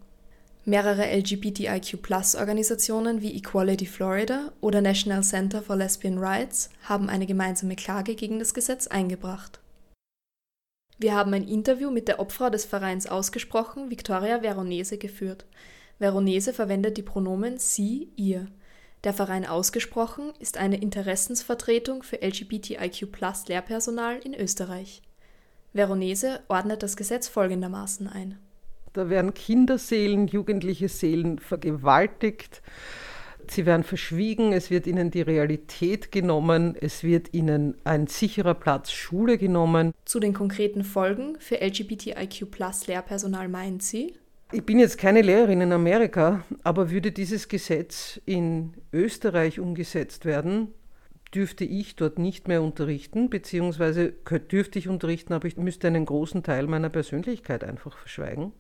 Mehrere 0.65 1.07
LGBTIQ-Organisationen 1.17 3.23
wie 3.23 3.37
Equality 3.37 3.87
Florida 3.87 4.53
oder 4.61 4.81
National 4.83 5.23
Center 5.23 5.63
for 5.63 5.77
Lesbian 5.77 6.19
Rights 6.19 6.71
haben 6.83 7.09
eine 7.09 7.27
gemeinsame 7.27 7.77
Klage 7.77 8.17
gegen 8.17 8.39
das 8.39 8.55
Gesetz 8.55 8.89
eingebracht. 8.89 9.61
Wir 10.99 11.15
haben 11.15 11.33
ein 11.33 11.47
Interview 11.47 11.93
mit 11.93 12.09
der 12.09 12.19
Obfrau 12.19 12.51
des 12.51 12.65
Vereins 12.65 13.07
ausgesprochen, 13.07 13.89
Victoria 13.89 14.43
Veronese, 14.43 14.99
geführt. 14.99 15.47
Veronese 15.99 16.53
verwendet 16.53 16.97
die 16.97 17.03
Pronomen 17.03 17.59
sie, 17.59 18.09
ihr. 18.17 18.49
Der 19.05 19.13
Verein 19.13 19.47
Ausgesprochen 19.47 20.33
ist 20.41 20.59
eine 20.59 20.81
Interessensvertretung 20.81 22.03
für 22.03 22.21
LGBTIQ-Lehrpersonal 22.21 24.19
in 24.19 24.35
Österreich. 24.35 25.03
Veronese 25.73 26.41
ordnet 26.49 26.83
das 26.83 26.97
Gesetz 26.97 27.29
folgendermaßen 27.29 28.09
ein. 28.09 28.39
Da 28.95 29.09
werden 29.09 29.35
Kinderseelen, 29.35 30.27
jugendliche 30.27 30.89
Seelen 30.89 31.39
vergewaltigt, 31.39 32.63
sie 33.47 33.67
werden 33.67 33.85
verschwiegen, 33.85 34.53
es 34.53 34.71
wird 34.71 34.89
ihnen 34.89 35.13
die 35.13 35.23
Realität 35.23 36.11
genommen, 36.11 36.75
es 36.81 37.05
wird 37.05 37.33
ihnen 37.33 37.77
ein 37.85 38.09
sicherer 38.09 38.55
Platz 38.55 38.91
Schule 38.91 39.39
genommen. 39.39 39.93
Zu 40.05 40.19
den 40.19 40.35
konkreten 40.35 40.83
Folgen 40.83 41.37
für 41.39 41.61
LGBTIQ-Lehrpersonal 41.61 43.49
meint 43.49 43.85
sie, 43.85 44.15
ich 44.53 44.65
bin 44.65 44.79
jetzt 44.79 44.99
keine 44.99 45.23
Lehrerin 45.23 45.61
in 45.61 45.73
Amerika, 45.73 46.45
aber 46.63 46.91
würde 46.91 47.13
dieses 47.13 47.49
Gesetz 47.49 48.21
in 48.25 48.75
Österreich 48.93 49.61
umgesetzt 49.61 50.25
werden, 50.25 50.69
dürfte 51.35 51.65
ich 51.65 51.97
dort 51.97 52.19
nicht 52.19 52.49
mehr 52.49 52.63
unterrichten, 52.63 53.29
beziehungsweise 53.29 54.13
dürfte 54.51 54.79
ich 54.79 54.89
unterrichten, 54.89 55.35
aber 55.35 55.47
ich 55.47 55.57
müsste 55.57 55.87
einen 55.87 56.07
großen 56.07 56.43
Teil 56.43 56.67
meiner 56.67 56.89
Persönlichkeit 56.89 57.65
einfach 57.65 57.99
verschweigen, 57.99 58.53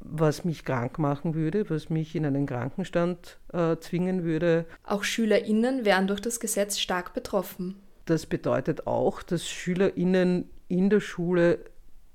was 0.00 0.44
mich 0.44 0.64
krank 0.64 0.98
machen 0.98 1.34
würde, 1.34 1.70
was 1.70 1.88
mich 1.88 2.14
in 2.14 2.26
einen 2.26 2.44
Krankenstand 2.46 3.38
äh, 3.52 3.76
zwingen 3.78 4.24
würde. 4.24 4.66
Auch 4.84 5.04
Schülerinnen 5.04 5.86
wären 5.86 6.06
durch 6.06 6.20
das 6.20 6.40
Gesetz 6.40 6.78
stark 6.78 7.14
betroffen. 7.14 7.76
Das 8.04 8.26
bedeutet 8.26 8.86
auch, 8.86 9.22
dass 9.22 9.48
Schülerinnen 9.48 10.50
in 10.68 10.90
der 10.90 11.00
Schule 11.00 11.60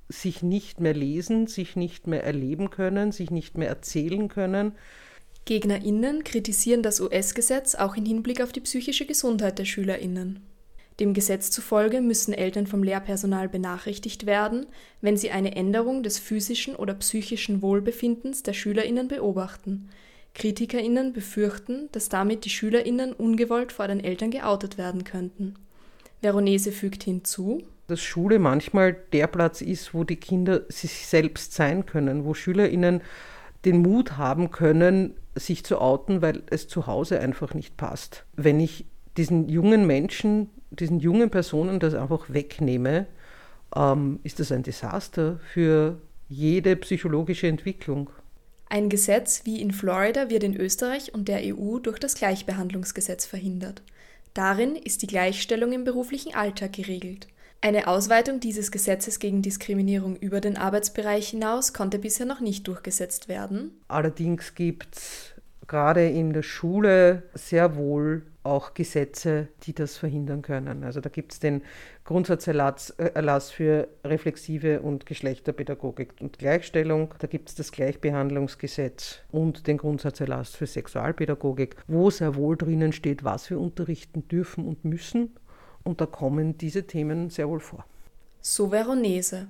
sich 0.09 0.43
nicht 0.43 0.79
mehr 0.79 0.93
lesen, 0.93 1.47
sich 1.47 1.75
nicht 1.75 2.07
mehr 2.07 2.23
erleben 2.23 2.69
können, 2.69 3.11
sich 3.11 3.31
nicht 3.31 3.57
mehr 3.57 3.69
erzählen 3.69 4.27
können. 4.27 4.73
Gegnerinnen 5.45 6.23
kritisieren 6.23 6.81
das 6.81 6.99
US-Gesetz 6.99 7.75
auch 7.75 7.95
im 7.95 8.05
Hinblick 8.05 8.41
auf 8.41 8.51
die 8.51 8.61
psychische 8.61 9.05
Gesundheit 9.05 9.59
der 9.59 9.65
Schülerinnen. 9.65 10.39
Dem 10.99 11.13
Gesetz 11.13 11.51
zufolge 11.51 11.99
müssen 11.99 12.33
Eltern 12.33 12.67
vom 12.67 12.81
Lehrpersonal 12.81 13.49
benachrichtigt 13.49 14.25
werden, 14.25 14.65
wenn 15.01 15.17
sie 15.17 15.29
eine 15.29 15.55
Änderung 15.55 16.03
des 16.03 16.19
physischen 16.19 16.75
oder 16.75 16.93
psychischen 16.93 17.61
Wohlbefindens 17.61 18.43
der 18.43 18.53
Schülerinnen 18.53 19.07
beobachten. 19.07 19.89
Kritikerinnen 20.33 21.13
befürchten, 21.13 21.89
dass 21.91 22.09
damit 22.09 22.45
die 22.45 22.49
Schülerinnen 22.49 23.13
ungewollt 23.13 23.71
vor 23.71 23.87
den 23.87 24.03
Eltern 24.03 24.31
geoutet 24.31 24.77
werden 24.77 25.03
könnten. 25.03 25.55
Veronese 26.21 26.71
fügt 26.71 27.03
hinzu, 27.03 27.61
dass 27.87 28.01
Schule 28.01 28.39
manchmal 28.39 28.93
der 29.13 29.27
Platz 29.27 29.61
ist, 29.61 29.93
wo 29.93 30.03
die 30.03 30.15
Kinder 30.15 30.61
sich 30.69 31.05
selbst 31.05 31.53
sein 31.53 31.85
können, 31.85 32.25
wo 32.25 32.33
SchülerInnen 32.33 33.01
den 33.63 33.81
Mut 33.81 34.17
haben 34.17 34.51
können, 34.51 35.15
sich 35.35 35.63
zu 35.65 35.79
outen, 35.79 36.21
weil 36.21 36.43
es 36.49 36.67
zu 36.67 36.87
Hause 36.87 37.19
einfach 37.19 37.53
nicht 37.53 37.77
passt. 37.77 38.25
Wenn 38.35 38.59
ich 38.59 38.85
diesen 39.17 39.49
jungen 39.49 39.85
Menschen, 39.87 40.49
diesen 40.69 40.99
jungen 40.99 41.29
Personen 41.29 41.79
das 41.79 41.93
einfach 41.93 42.25
wegnehme, 42.29 43.07
ähm, 43.75 44.19
ist 44.23 44.39
das 44.39 44.51
ein 44.51 44.63
Desaster 44.63 45.39
für 45.53 46.01
jede 46.27 46.75
psychologische 46.75 47.47
Entwicklung. 47.47 48.09
Ein 48.67 48.89
Gesetz 48.89 49.41
wie 49.45 49.61
in 49.61 49.71
Florida 49.71 50.29
wird 50.29 50.43
in 50.43 50.55
Österreich 50.55 51.13
und 51.13 51.27
der 51.27 51.41
EU 51.43 51.77
durch 51.79 51.99
das 51.99 52.15
Gleichbehandlungsgesetz 52.15 53.25
verhindert. 53.25 53.83
Darin 54.33 54.75
ist 54.75 55.01
die 55.01 55.07
Gleichstellung 55.07 55.71
im 55.71 55.83
beruflichen 55.83 56.33
Alltag 56.33 56.73
geregelt. 56.73 57.27
Eine 57.65 57.87
Ausweitung 57.87 58.39
dieses 58.39 58.69
Gesetzes 58.69 59.17
gegen 59.17 59.41
Diskriminierung 59.41 60.17
über 60.17 60.39
den 60.39 60.55
Arbeitsbereich 60.55 61.29
hinaus 61.29 61.73
konnte 61.73 61.97
bisher 61.97 62.27
noch 62.27 62.39
nicht 62.39 62.67
durchgesetzt 62.67 63.27
werden. 63.27 63.71
Allerdings 63.87 64.53
gibt 64.53 64.95
es 64.95 65.31
gerade 65.65 66.07
in 66.07 66.31
der 66.31 66.43
Schule 66.43 67.23
sehr 67.33 67.75
wohl 67.75 68.21
auch 68.43 68.75
Gesetze, 68.75 69.47
die 69.63 69.73
das 69.73 69.97
verhindern 69.97 70.43
können. 70.43 70.83
Also 70.83 71.01
da 71.01 71.09
gibt 71.09 71.33
es 71.33 71.39
den 71.39 71.63
Grundsatzerlass 72.03 72.91
äh, 72.99 73.39
für 73.39 73.87
reflexive 74.03 74.81
und 74.81 75.07
Geschlechterpädagogik 75.07 76.13
und 76.19 76.37
Gleichstellung. 76.37 77.15
Da 77.17 77.25
gibt 77.25 77.49
es 77.49 77.55
das 77.55 77.71
Gleichbehandlungsgesetz 77.71 79.21
und 79.31 79.65
den 79.65 79.77
Grundsatzerlass 79.77 80.51
für 80.51 80.67
Sexualpädagogik, 80.67 81.77
wo 81.87 82.11
sehr 82.11 82.35
wohl 82.35 82.57
drinnen 82.57 82.93
steht, 82.93 83.23
was 83.23 83.49
wir 83.49 83.59
unterrichten 83.59 84.27
dürfen 84.27 84.67
und 84.67 84.85
müssen 84.85 85.33
und 85.85 86.01
da 86.01 86.05
kommen 86.05 86.57
diese 86.57 86.85
Themen 86.85 87.29
sehr 87.29 87.47
wohl 87.47 87.61
vor. 87.61 87.85
So 88.41 88.71
Veronese. 88.71 89.47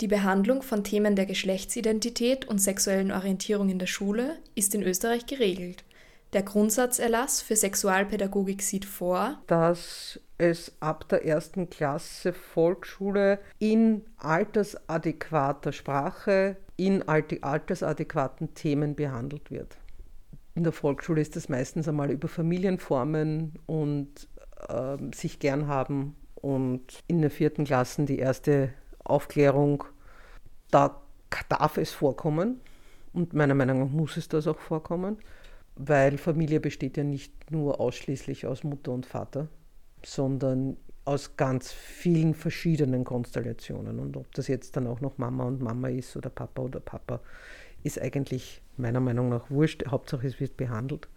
Die 0.00 0.08
Behandlung 0.08 0.62
von 0.62 0.84
Themen 0.84 1.16
der 1.16 1.26
Geschlechtsidentität 1.26 2.46
und 2.46 2.58
sexuellen 2.58 3.12
Orientierung 3.12 3.68
in 3.68 3.78
der 3.78 3.86
Schule 3.86 4.36
ist 4.54 4.74
in 4.74 4.82
Österreich 4.82 5.26
geregelt. 5.26 5.84
Der 6.34 6.42
Grundsatzerlass 6.42 7.40
für 7.40 7.56
Sexualpädagogik 7.56 8.62
sieht 8.62 8.84
vor, 8.84 9.42
dass 9.46 10.20
es 10.36 10.72
ab 10.78 11.08
der 11.08 11.24
ersten 11.24 11.68
Klasse 11.70 12.32
Volksschule 12.32 13.40
in 13.58 14.04
altersadäquater 14.18 15.72
Sprache, 15.72 16.56
in 16.76 17.02
altersadäquaten 17.08 18.54
Themen 18.54 18.94
behandelt 18.94 19.50
wird. 19.50 19.78
In 20.54 20.64
der 20.64 20.72
Volksschule 20.72 21.20
ist 21.20 21.34
das 21.34 21.48
meistens 21.48 21.88
einmal 21.88 22.10
über 22.10 22.28
Familienformen 22.28 23.54
und 23.66 24.27
äh, 24.68 24.96
sich 25.14 25.38
gern 25.38 25.66
haben 25.68 26.16
und 26.34 27.02
in 27.06 27.20
der 27.20 27.30
vierten 27.30 27.64
Klasse 27.64 28.04
die 28.04 28.18
erste 28.18 28.70
Aufklärung, 29.04 29.84
da 30.70 31.00
darf 31.48 31.76
es 31.76 31.92
vorkommen 31.92 32.60
und 33.12 33.32
meiner 33.34 33.54
Meinung 33.54 33.80
nach 33.80 33.90
muss 33.90 34.16
es 34.16 34.28
das 34.28 34.46
auch 34.46 34.58
vorkommen. 34.58 35.18
weil 35.78 36.18
Familie 36.18 36.60
besteht 36.60 36.96
ja 36.96 37.04
nicht 37.04 37.50
nur 37.50 37.80
ausschließlich 37.80 38.46
aus 38.46 38.64
Mutter 38.64 38.92
und 38.92 39.06
Vater, 39.06 39.48
sondern 40.04 40.76
aus 41.04 41.36
ganz 41.36 41.72
vielen 41.72 42.34
verschiedenen 42.34 43.04
Konstellationen. 43.04 43.98
Und 44.00 44.16
ob 44.16 44.32
das 44.34 44.48
jetzt 44.48 44.76
dann 44.76 44.86
auch 44.86 45.00
noch 45.00 45.18
Mama 45.18 45.44
und 45.44 45.62
Mama 45.62 45.88
ist 45.88 46.16
oder 46.16 46.30
Papa 46.30 46.62
oder 46.62 46.80
Papa, 46.80 47.20
ist 47.84 48.00
eigentlich 48.00 48.60
meiner 48.76 49.00
Meinung 49.00 49.28
nach 49.28 49.50
wurscht. 49.50 49.86
Hauptsache 49.86 50.26
es 50.26 50.40
wird 50.40 50.56
behandelt. 50.56 51.08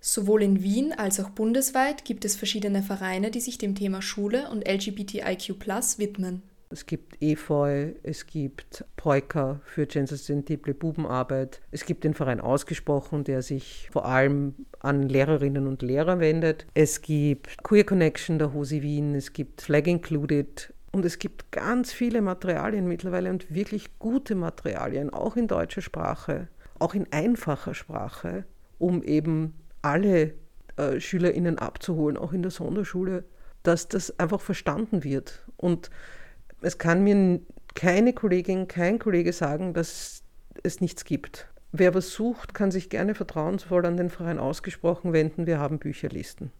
Sowohl 0.00 0.42
in 0.42 0.62
Wien 0.62 0.92
als 0.96 1.20
auch 1.20 1.30
bundesweit 1.30 2.04
gibt 2.06 2.24
es 2.24 2.34
verschiedene 2.34 2.82
Vereine, 2.82 3.30
die 3.30 3.40
sich 3.40 3.58
dem 3.58 3.74
Thema 3.74 4.00
Schule 4.00 4.48
und 4.50 4.66
LGBTIQ 4.66 5.66
widmen. 5.98 6.42
Es 6.72 6.86
gibt 6.86 7.20
Efeu, 7.20 7.94
es 8.04 8.26
gibt 8.26 8.84
Poika 8.96 9.60
für 9.64 9.86
gendersensible 9.86 10.72
Bubenarbeit. 10.72 11.60
Es 11.72 11.84
gibt 11.84 12.04
den 12.04 12.14
Verein 12.14 12.40
Ausgesprochen, 12.40 13.24
der 13.24 13.42
sich 13.42 13.88
vor 13.90 14.06
allem 14.06 14.54
an 14.78 15.02
Lehrerinnen 15.02 15.66
und 15.66 15.82
Lehrer 15.82 16.20
wendet. 16.20 16.66
Es 16.74 17.02
gibt 17.02 17.62
Queer 17.64 17.84
Connection 17.84 18.38
der 18.38 18.54
Hosi 18.54 18.82
Wien, 18.82 19.16
es 19.16 19.32
gibt 19.32 19.62
Flag 19.62 19.86
Included 19.86 20.72
und 20.92 21.04
es 21.04 21.18
gibt 21.18 21.50
ganz 21.50 21.92
viele 21.92 22.22
Materialien 22.22 22.86
mittlerweile 22.86 23.30
und 23.30 23.52
wirklich 23.52 23.98
gute 23.98 24.36
Materialien, 24.36 25.10
auch 25.10 25.36
in 25.36 25.48
deutscher 25.48 25.82
Sprache, 25.82 26.46
auch 26.78 26.94
in 26.94 27.12
einfacher 27.12 27.74
Sprache, 27.74 28.44
um 28.78 29.02
eben 29.02 29.54
alle 29.82 30.34
äh, 30.76 31.00
SchülerInnen 31.00 31.58
abzuholen, 31.58 32.16
auch 32.16 32.32
in 32.32 32.42
der 32.42 32.50
Sonderschule, 32.50 33.24
dass 33.62 33.88
das 33.88 34.18
einfach 34.18 34.40
verstanden 34.40 35.04
wird. 35.04 35.44
Und 35.56 35.90
es 36.62 36.78
kann 36.78 37.04
mir 37.04 37.40
keine 37.74 38.12
Kollegin, 38.12 38.68
kein 38.68 38.98
Kollege 38.98 39.32
sagen, 39.32 39.74
dass 39.74 40.22
es 40.62 40.80
nichts 40.80 41.04
gibt. 41.04 41.48
Wer 41.72 41.94
was 41.94 42.10
sucht, 42.10 42.54
kann 42.54 42.70
sich 42.70 42.90
gerne 42.90 43.14
vertrauensvoll 43.14 43.86
an 43.86 43.96
den 43.96 44.10
Verein 44.10 44.38
ausgesprochen 44.38 45.12
wenden. 45.12 45.46
Wir 45.46 45.58
haben 45.58 45.78
Bücherlisten. 45.78 46.52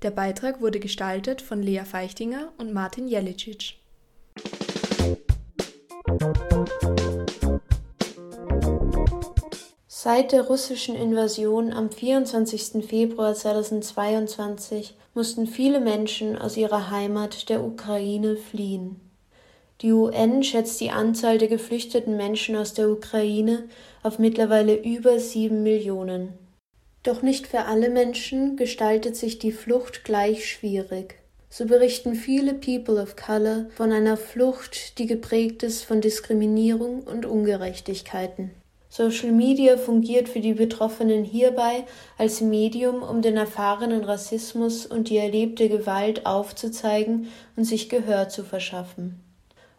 Der 0.01 0.11
Beitrag 0.11 0.61
wurde 0.61 0.79
gestaltet 0.79 1.41
von 1.41 1.61
Lea 1.61 1.83
Feichtinger 1.83 2.53
und 2.57 2.71
Martin 2.71 3.07
Jelicic. 3.07 3.78
Seit 9.87 10.31
der 10.31 10.43
russischen 10.47 10.95
Invasion 10.95 11.71
am 11.71 11.91
24. 11.91 12.83
Februar 12.83 13.35
2022 13.35 14.95
mussten 15.13 15.45
viele 15.45 15.79
Menschen 15.79 16.37
aus 16.37 16.57
ihrer 16.57 16.89
Heimat 16.89 17.49
der 17.49 17.63
Ukraine 17.63 18.35
fliehen. 18.37 18.99
Die 19.81 19.91
UN 19.91 20.41
schätzt 20.41 20.81
die 20.81 20.89
Anzahl 20.89 21.37
der 21.37 21.47
geflüchteten 21.47 22.17
Menschen 22.17 22.55
aus 22.55 22.73
der 22.73 22.89
Ukraine 22.89 23.69
auf 24.01 24.19
mittlerweile 24.19 24.75
über 24.75 25.19
sieben 25.19 25.63
Millionen. 25.63 26.33
Doch 27.03 27.21
nicht 27.21 27.47
für 27.47 27.65
alle 27.65 27.89
Menschen 27.89 28.57
gestaltet 28.57 29.15
sich 29.15 29.37
die 29.37 29.51
Flucht 29.51 30.03
gleich 30.03 30.49
schwierig. 30.49 31.18
So 31.51 31.65
berichten 31.65 32.13
viele 32.13 32.53
People 32.53 33.01
of 33.01 33.15
Color 33.15 33.65
von 33.75 33.91
einer 33.91 34.17
Flucht, 34.17 34.99
die 34.99 35.07
geprägt 35.07 35.63
ist 35.63 35.83
von 35.83 35.99
Diskriminierung 35.99 37.01
und 37.01 37.25
Ungerechtigkeiten. 37.25 38.51
Social 38.91 39.31
Media 39.31 39.77
fungiert 39.77 40.29
für 40.29 40.41
die 40.41 40.53
Betroffenen 40.53 41.23
hierbei 41.23 41.85
als 42.17 42.41
Medium, 42.41 43.03
um 43.03 43.21
den 43.21 43.37
erfahrenen 43.37 44.03
Rassismus 44.03 44.85
und 44.85 45.09
die 45.09 45.17
erlebte 45.17 45.69
Gewalt 45.69 46.25
aufzuzeigen 46.25 47.27
und 47.55 47.65
sich 47.65 47.89
Gehör 47.89 48.29
zu 48.29 48.43
verschaffen. 48.43 49.19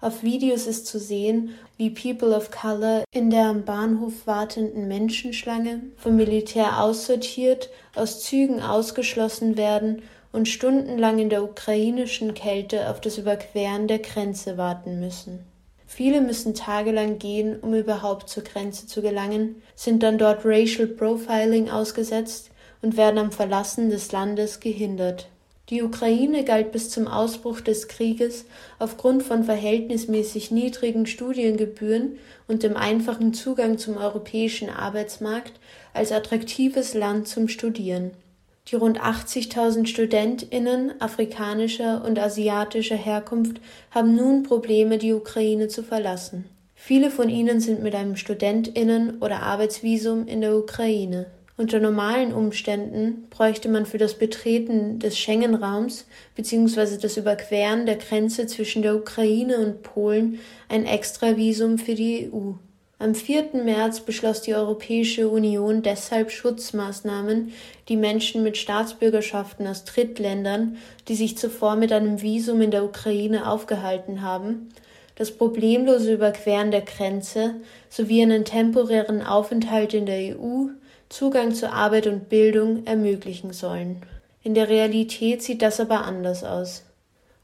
Auf 0.00 0.22
Videos 0.22 0.66
ist 0.66 0.86
zu 0.86 0.98
sehen, 0.98 1.50
wie 1.76 1.90
People 1.90 2.34
of 2.34 2.50
Color 2.50 3.04
in 3.12 3.30
der 3.30 3.46
am 3.46 3.64
Bahnhof 3.64 4.26
wartenden 4.26 4.88
Menschenschlange 4.88 5.82
vom 5.96 6.16
Militär 6.16 6.82
aussortiert, 6.82 7.68
aus 7.94 8.22
Zügen 8.22 8.62
ausgeschlossen 8.62 9.56
werden 9.56 10.02
und 10.32 10.48
stundenlang 10.48 11.18
in 11.18 11.30
der 11.30 11.42
ukrainischen 11.42 12.34
Kälte 12.34 12.88
auf 12.88 13.00
das 13.00 13.18
Überqueren 13.18 13.88
der 13.88 13.98
Grenze 13.98 14.56
warten 14.56 15.00
müssen. 15.00 15.40
Viele 15.86 16.20
müssen 16.20 16.54
tagelang 16.54 17.18
gehen, 17.18 17.58
um 17.60 17.74
überhaupt 17.74 18.28
zur 18.28 18.44
Grenze 18.44 18.86
zu 18.86 19.02
gelangen, 19.02 19.60
sind 19.74 20.04
dann 20.04 20.18
dort 20.18 20.44
Racial 20.44 20.86
Profiling 20.86 21.68
ausgesetzt 21.68 22.50
und 22.80 22.96
werden 22.96 23.18
am 23.18 23.32
Verlassen 23.32 23.90
des 23.90 24.12
Landes 24.12 24.60
gehindert. 24.60 25.28
Die 25.68 25.82
Ukraine 25.82 26.42
galt 26.44 26.72
bis 26.72 26.90
zum 26.90 27.06
Ausbruch 27.06 27.60
des 27.60 27.86
Krieges 27.86 28.44
aufgrund 28.80 29.22
von 29.22 29.44
verhältnismäßig 29.44 30.50
niedrigen 30.50 31.06
Studiengebühren 31.06 32.18
und 32.48 32.64
dem 32.64 32.76
einfachen 32.76 33.34
Zugang 33.34 33.78
zum 33.78 33.96
europäischen 33.96 34.68
Arbeitsmarkt 34.68 35.52
als 35.94 36.10
attraktives 36.10 36.94
Land 36.94 37.28
zum 37.28 37.46
Studieren. 37.46 38.10
Die 38.68 38.76
rund 38.76 39.00
80.000 39.00 39.86
Studentinnen 39.86 41.00
afrikanischer 41.00 42.04
und 42.04 42.18
asiatischer 42.18 42.96
Herkunft 42.96 43.60
haben 43.90 44.14
nun 44.14 44.42
Probleme, 44.42 44.98
die 44.98 45.12
Ukraine 45.12 45.68
zu 45.68 45.82
verlassen. 45.82 46.44
Viele 46.74 47.10
von 47.10 47.28
ihnen 47.28 47.60
sind 47.60 47.82
mit 47.82 47.94
einem 47.94 48.16
Studentinnen- 48.16 49.18
oder 49.20 49.42
Arbeitsvisum 49.42 50.26
in 50.26 50.40
der 50.40 50.56
Ukraine. 50.56 51.26
Unter 51.60 51.78
normalen 51.78 52.32
Umständen 52.32 53.26
bräuchte 53.28 53.68
man 53.68 53.84
für 53.84 53.98
das 53.98 54.14
Betreten 54.14 54.98
des 54.98 55.18
Schengen-Raums 55.18 56.06
bzw. 56.34 56.96
das 56.96 57.18
Überqueren 57.18 57.84
der 57.84 57.96
Grenze 57.96 58.46
zwischen 58.46 58.80
der 58.80 58.96
Ukraine 58.96 59.58
und 59.58 59.82
Polen 59.82 60.38
ein 60.70 60.86
Extravisum 60.86 61.76
für 61.76 61.94
die 61.94 62.30
EU. 62.32 62.52
Am 63.02 63.14
4. 63.14 63.54
März 63.54 64.00
beschloss 64.00 64.42
die 64.42 64.54
Europäische 64.54 65.30
Union 65.30 65.80
deshalb 65.80 66.30
Schutzmaßnahmen, 66.30 67.50
die 67.88 67.96
Menschen 67.96 68.42
mit 68.42 68.58
Staatsbürgerschaften 68.58 69.66
aus 69.66 69.86
Drittländern, 69.86 70.76
die 71.08 71.14
sich 71.14 71.38
zuvor 71.38 71.76
mit 71.76 71.92
einem 71.92 72.20
Visum 72.20 72.60
in 72.60 72.70
der 72.70 72.84
Ukraine 72.84 73.50
aufgehalten 73.50 74.20
haben, 74.20 74.68
das 75.14 75.30
problemlose 75.30 76.12
Überqueren 76.12 76.72
der 76.72 76.82
Grenze 76.82 77.54
sowie 77.88 78.20
einen 78.20 78.44
temporären 78.44 79.22
Aufenthalt 79.22 79.94
in 79.94 80.04
der 80.04 80.36
EU, 80.36 80.66
Zugang 81.08 81.54
zu 81.54 81.72
Arbeit 81.72 82.06
und 82.06 82.28
Bildung 82.28 82.84
ermöglichen 82.84 83.54
sollen. 83.54 84.02
In 84.42 84.52
der 84.52 84.68
Realität 84.68 85.42
sieht 85.42 85.62
das 85.62 85.80
aber 85.80 86.04
anders 86.04 86.44
aus. 86.44 86.84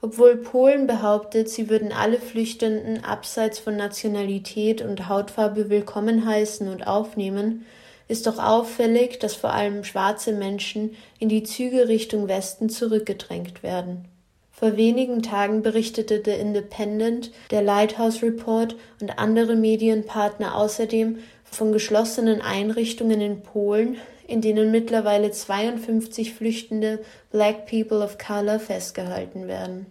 Obwohl 0.03 0.37
Polen 0.37 0.87
behauptet, 0.87 1.49
sie 1.49 1.71
würden 1.71 1.91
alle 1.93 2.19
Flüchtenden 2.19 3.03
abseits 3.03 3.59
von 3.59 3.77
Nationalität 3.77 4.83
und 4.83 5.09
Hautfarbe 5.09 5.71
willkommen 5.71 6.27
heißen 6.27 6.69
und 6.69 6.87
aufnehmen, 6.87 7.65
ist 8.09 8.27
doch 8.27 8.39
auffällig, 8.39 9.19
dass 9.19 9.35
vor 9.35 9.53
allem 9.53 9.83
schwarze 9.85 10.33
Menschen 10.33 10.95
in 11.19 11.29
die 11.29 11.43
Züge 11.43 11.89
Richtung 11.89 12.29
Westen 12.29 12.69
zurückgedrängt 12.69 13.63
werden. 13.63 14.05
Vor 14.53 14.77
wenigen 14.77 15.23
Tagen 15.23 15.63
berichtete 15.63 16.23
The 16.25 16.31
Independent, 16.31 17.31
der 17.51 17.63
Lighthouse 17.63 18.23
Report 18.23 18.77
und 19.01 19.19
andere 19.19 19.57
Medienpartner 19.57 20.55
außerdem 20.55 21.19
von 21.45 21.73
geschlossenen 21.73 22.41
Einrichtungen 22.41 23.21
in 23.21 23.43
Polen, 23.43 23.97
in 24.27 24.41
denen 24.41 24.71
mittlerweile 24.71 25.31
52 25.31 26.35
flüchtende 26.35 27.01
Black 27.31 27.67
People 27.67 28.03
of 28.05 28.19
Color 28.19 28.59
festgehalten 28.59 29.47
werden. 29.49 29.87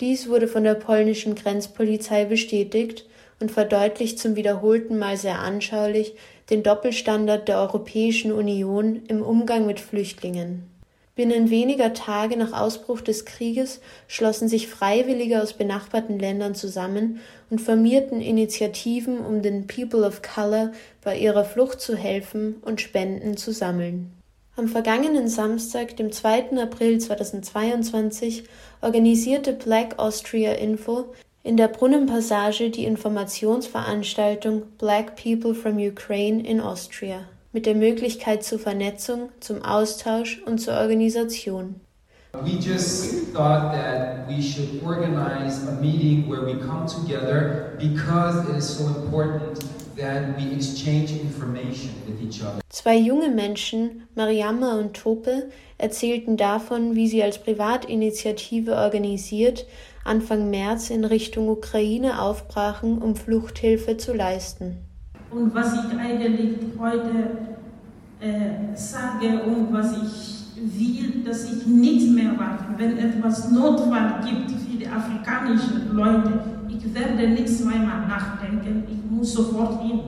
Dies 0.00 0.28
wurde 0.28 0.48
von 0.48 0.64
der 0.64 0.74
polnischen 0.74 1.34
Grenzpolizei 1.34 2.24
bestätigt 2.24 3.06
und 3.40 3.50
verdeutlicht 3.50 4.18
zum 4.18 4.36
wiederholten 4.36 4.98
Mal 4.98 5.16
sehr 5.16 5.38
anschaulich 5.38 6.14
den 6.50 6.62
Doppelstandard 6.62 7.48
der 7.48 7.58
Europäischen 7.58 8.32
Union 8.32 9.02
im 9.08 9.22
Umgang 9.22 9.66
mit 9.66 9.80
Flüchtlingen. 9.80 10.73
Binnen 11.16 11.48
weniger 11.48 11.94
Tage 11.94 12.36
nach 12.36 12.52
Ausbruch 12.52 13.00
des 13.00 13.24
Krieges 13.24 13.80
schlossen 14.08 14.48
sich 14.48 14.66
Freiwillige 14.66 15.40
aus 15.40 15.52
benachbarten 15.52 16.18
Ländern 16.18 16.56
zusammen 16.56 17.20
und 17.50 17.60
formierten 17.60 18.20
Initiativen, 18.20 19.18
um 19.18 19.40
den 19.40 19.68
People 19.68 20.04
of 20.04 20.22
Color 20.22 20.72
bei 21.04 21.16
ihrer 21.16 21.44
Flucht 21.44 21.80
zu 21.80 21.96
helfen 21.96 22.56
und 22.62 22.80
Spenden 22.80 23.36
zu 23.36 23.52
sammeln. 23.52 24.10
Am 24.56 24.66
vergangenen 24.66 25.28
Samstag, 25.28 25.96
dem 25.96 26.10
2. 26.10 26.58
April 26.60 26.98
2022, 26.98 28.44
organisierte 28.80 29.52
Black 29.52 30.00
Austria 30.00 30.54
Info 30.54 31.06
in 31.44 31.56
der 31.56 31.68
Brunnenpassage 31.68 32.70
die 32.70 32.86
Informationsveranstaltung 32.86 34.62
Black 34.78 35.14
People 35.14 35.54
from 35.54 35.76
Ukraine 35.76 36.44
in 36.44 36.60
Austria 36.60 37.28
mit 37.54 37.64
der 37.64 37.74
Möglichkeit 37.74 38.44
zur 38.44 38.58
Vernetzung, 38.58 39.30
zum 39.40 39.62
Austausch 39.62 40.42
und 40.44 40.58
zur 40.58 40.74
Organisation. 40.74 41.80
We 42.42 42.58
just 42.58 43.32
thought 43.32 43.72
that 43.72 44.28
we 44.28 44.42
should 44.42 44.82
organize 44.84 45.66
a 45.68 45.80
meeting 45.80 46.28
where 46.28 46.44
we 46.44 46.58
come 46.58 46.84
together 46.84 47.78
because 47.78 48.46
it 48.50 48.56
is 48.56 48.76
so 48.76 48.88
important 48.88 49.64
then 49.96 50.34
we 50.36 50.54
exchange 50.54 51.12
information 51.12 51.90
with 52.06 52.20
each 52.20 52.42
other. 52.42 52.60
Zwei 52.68 52.96
junge 52.96 53.28
Menschen, 53.28 54.08
Mariamma 54.16 54.78
und 54.78 54.94
Tope, 54.94 55.50
erzählten 55.78 56.36
davon, 56.36 56.96
wie 56.96 57.06
sie 57.06 57.22
als 57.22 57.38
Privatinitiative 57.38 58.74
organisiert 58.74 59.66
Anfang 60.04 60.50
März 60.50 60.90
in 60.90 61.04
Richtung 61.04 61.48
Ukraine 61.48 62.20
aufbrachen, 62.20 62.98
um 62.98 63.16
Fluchthilfe 63.16 63.96
zu 63.96 64.12
leisten. 64.12 64.83
Und 65.34 65.52
was 65.52 65.74
ich 65.74 65.98
eigentlich 65.98 66.58
heute 66.78 67.10
äh, 68.20 68.76
sage 68.76 69.42
und 69.42 69.72
was 69.72 69.92
ich 69.92 70.78
will, 70.78 71.24
dass 71.24 71.52
ich 71.52 71.66
nicht 71.66 72.10
mehr 72.10 72.38
warte, 72.38 72.64
wenn 72.76 72.96
etwas 72.98 73.50
Notfall 73.50 74.20
gibt 74.24 74.52
für 74.52 74.78
die 74.78 74.86
afrikanischen 74.86 75.92
Leute, 75.92 76.40
ich 76.68 76.94
werde 76.94 77.28
nicht 77.28 77.48
zweimal 77.48 78.06
nachdenken, 78.06 78.84
ich 78.88 79.10
muss 79.10 79.32
sofort 79.32 79.82
hin. 79.82 80.00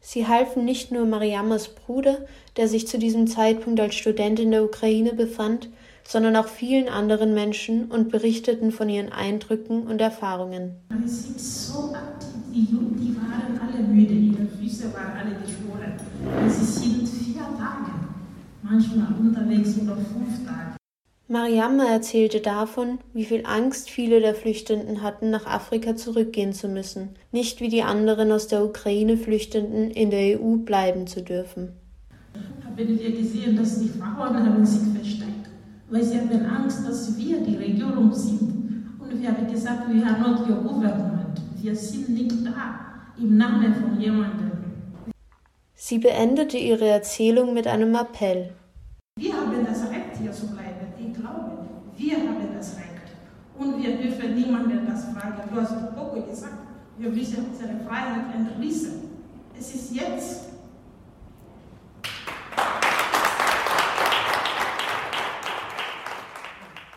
Sie 0.00 0.26
halfen 0.26 0.64
nicht 0.64 0.92
nur 0.92 1.04
Mariammas 1.04 1.74
Bruder, 1.74 2.18
der 2.56 2.68
sich 2.68 2.86
zu 2.86 2.98
diesem 2.98 3.26
Zeitpunkt 3.26 3.80
als 3.80 3.96
Student 3.96 4.38
in 4.38 4.52
der 4.52 4.64
Ukraine 4.64 5.14
befand, 5.14 5.68
sondern 6.08 6.36
auch 6.36 6.48
vielen 6.48 6.88
anderen 6.88 7.34
Menschen 7.34 7.84
und 7.84 8.08
berichteten 8.08 8.72
von 8.72 8.88
ihren 8.88 9.12
Eindrücken 9.12 9.82
und 9.82 10.00
Erfahrungen. 10.00 10.76
Sie 11.04 11.06
sind 11.06 11.38
so 11.38 11.92
aktiv, 11.92 12.30
die, 12.50 12.66
die 12.66 13.14
waren 13.14 13.60
alle 13.60 13.86
müde, 13.86 14.14
ihre 14.14 14.46
Füße 14.46 14.84
waren 14.94 15.12
alle 15.18 15.36
geschworen. 15.36 15.92
Sie 16.48 16.64
sind 16.64 17.06
vier 17.06 17.42
Tage, 17.42 17.92
manchmal 18.62 19.08
unterwegs 19.20 19.76
oder 19.82 19.96
fünf 19.96 20.46
Tage. 20.46 20.76
Mariamma 21.28 21.84
erzählte 21.84 22.40
davon, 22.40 23.00
wie 23.12 23.26
viel 23.26 23.44
Angst 23.44 23.90
viele 23.90 24.20
der 24.20 24.34
Flüchtenden 24.34 25.02
hatten, 25.02 25.28
nach 25.28 25.44
Afrika 25.44 25.94
zurückgehen 25.94 26.54
zu 26.54 26.70
müssen, 26.70 27.10
nicht 27.32 27.60
wie 27.60 27.68
die 27.68 27.82
anderen 27.82 28.32
aus 28.32 28.46
der 28.46 28.64
Ukraine 28.64 29.18
Flüchtenden 29.18 29.90
in 29.90 30.08
der 30.08 30.40
EU 30.40 30.56
bleiben 30.56 31.06
zu 31.06 31.20
dürfen. 31.20 31.72
Haben 32.64 32.78
wir 32.78 33.12
gesehen, 33.12 33.56
dass 33.56 33.78
die 33.78 33.88
Frauen 33.88 34.34
haben 34.34 34.64
sich 34.64 34.80
versteckt, 34.94 35.37
weil 35.90 36.02
sie 36.04 36.18
haben 36.18 36.46
Angst, 36.46 36.86
dass 36.86 37.16
wir 37.16 37.40
die 37.40 37.56
Regierung 37.56 38.12
sind. 38.12 38.52
Und 38.98 39.20
wir 39.20 39.28
haben 39.28 39.50
gesagt, 39.50 39.88
we 39.88 40.04
are 40.04 40.18
not 40.18 40.48
your 40.48 40.56
government. 40.56 41.40
Wir 41.60 41.74
sind 41.74 42.10
nicht 42.10 42.46
da 42.46 42.80
im 43.18 43.36
Namen 43.36 43.74
von 43.74 44.00
jemandem. 44.00 44.50
Sie 45.74 45.98
beendete 45.98 46.58
ihre 46.58 46.88
Erzählung 46.88 47.54
mit 47.54 47.66
einem 47.66 47.94
Appell. 47.94 48.52
Wir 49.18 49.32
haben 49.32 49.64
das 49.64 49.82
Recht, 49.90 50.20
hier 50.20 50.32
zu 50.32 50.48
bleiben. 50.48 50.92
Ich 50.98 51.14
glaube, 51.14 51.66
wir 51.96 52.16
haben 52.16 52.54
das 52.54 52.76
Recht. 52.76 52.88
Und 53.58 53.82
wir 53.82 53.96
dürfen 53.96 54.34
niemanden 54.34 54.86
das 54.86 55.06
fragen. 55.06 55.48
Du 55.52 55.60
hast 55.60 55.96
Poco 55.96 56.22
gesagt, 56.22 56.58
wir 56.98 57.10
müssen 57.10 57.46
unsere 57.50 57.78
Freiheit 57.86 58.34
entrissen. 58.34 58.92
Es 59.58 59.74
ist 59.74 59.94
jetzt. 59.94 60.48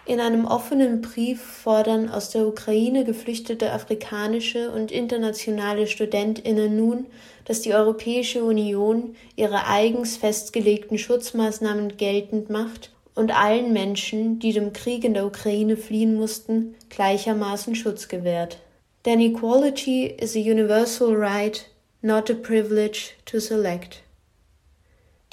In 0.05 0.19
einem 0.19 0.45
offenen 0.45 1.01
Brief 1.01 1.41
fordern 1.41 2.09
aus 2.09 2.31
der 2.31 2.47
Ukraine 2.47 3.05
geflüchtete 3.05 3.71
afrikanische 3.71 4.71
und 4.71 4.91
internationale 4.91 5.85
Studentinnen 5.85 6.75
nun, 6.75 7.05
dass 7.45 7.61
die 7.61 7.73
Europäische 7.73 8.43
Union 8.43 9.15
ihre 9.35 9.67
eigens 9.67 10.17
festgelegten 10.17 10.97
Schutzmaßnahmen 10.97 11.97
geltend 11.97 12.49
macht 12.49 12.91
und 13.13 13.31
allen 13.31 13.73
Menschen, 13.73 14.39
die 14.39 14.53
dem 14.53 14.73
Krieg 14.73 15.03
in 15.03 15.13
der 15.13 15.25
Ukraine 15.25 15.77
fliehen 15.77 16.15
mussten, 16.15 16.75
gleichermaßen 16.89 17.75
Schutz 17.75 18.07
gewährt. 18.07 18.57
Denn 19.05 19.19
equality 19.19 20.05
is 20.05 20.35
a 20.35 20.39
universal 20.39 21.15
right, 21.15 21.67
not 22.01 22.29
a 22.29 22.33
privilege 22.33 23.11
to 23.25 23.39
select. 23.39 24.01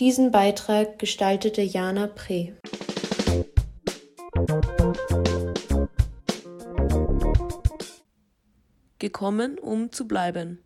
Diesen 0.00 0.30
Beitrag 0.30 0.98
gestaltete 0.98 1.62
Jana 1.62 2.06
Pre. 2.06 2.52
Gekommen, 9.08 9.58
um 9.58 9.90
zu 9.90 10.06
bleiben. 10.06 10.58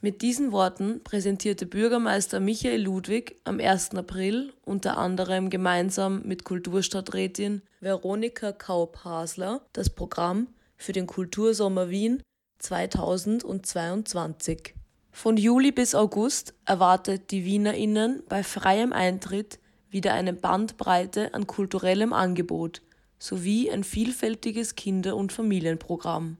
Mit 0.00 0.22
diesen 0.22 0.52
Worten 0.52 1.02
präsentierte 1.02 1.66
Bürgermeister 1.66 2.38
Michael 2.38 2.82
Ludwig 2.82 3.40
am 3.42 3.58
1. 3.58 3.96
April 3.96 4.52
unter 4.64 4.98
anderem 4.98 5.50
gemeinsam 5.50 6.22
mit 6.22 6.44
Kulturstadträtin 6.44 7.62
Veronika 7.80 8.52
Kaup-Hasler 8.52 9.62
das 9.72 9.90
Programm 9.90 10.46
für 10.76 10.92
den 10.92 11.08
Kultursommer 11.08 11.90
Wien 11.90 12.22
2022. 12.60 14.76
Von 15.10 15.36
Juli 15.36 15.72
bis 15.72 15.96
August 15.96 16.54
erwartet 16.66 17.32
die 17.32 17.44
WienerInnen 17.44 18.22
bei 18.28 18.44
freiem 18.44 18.92
Eintritt 18.92 19.58
wieder 19.90 20.14
eine 20.14 20.34
Bandbreite 20.34 21.34
an 21.34 21.48
kulturellem 21.48 22.12
Angebot 22.12 22.80
sowie 23.18 23.72
ein 23.72 23.82
vielfältiges 23.82 24.76
Kinder- 24.76 25.16
und 25.16 25.32
Familienprogramm. 25.32 26.36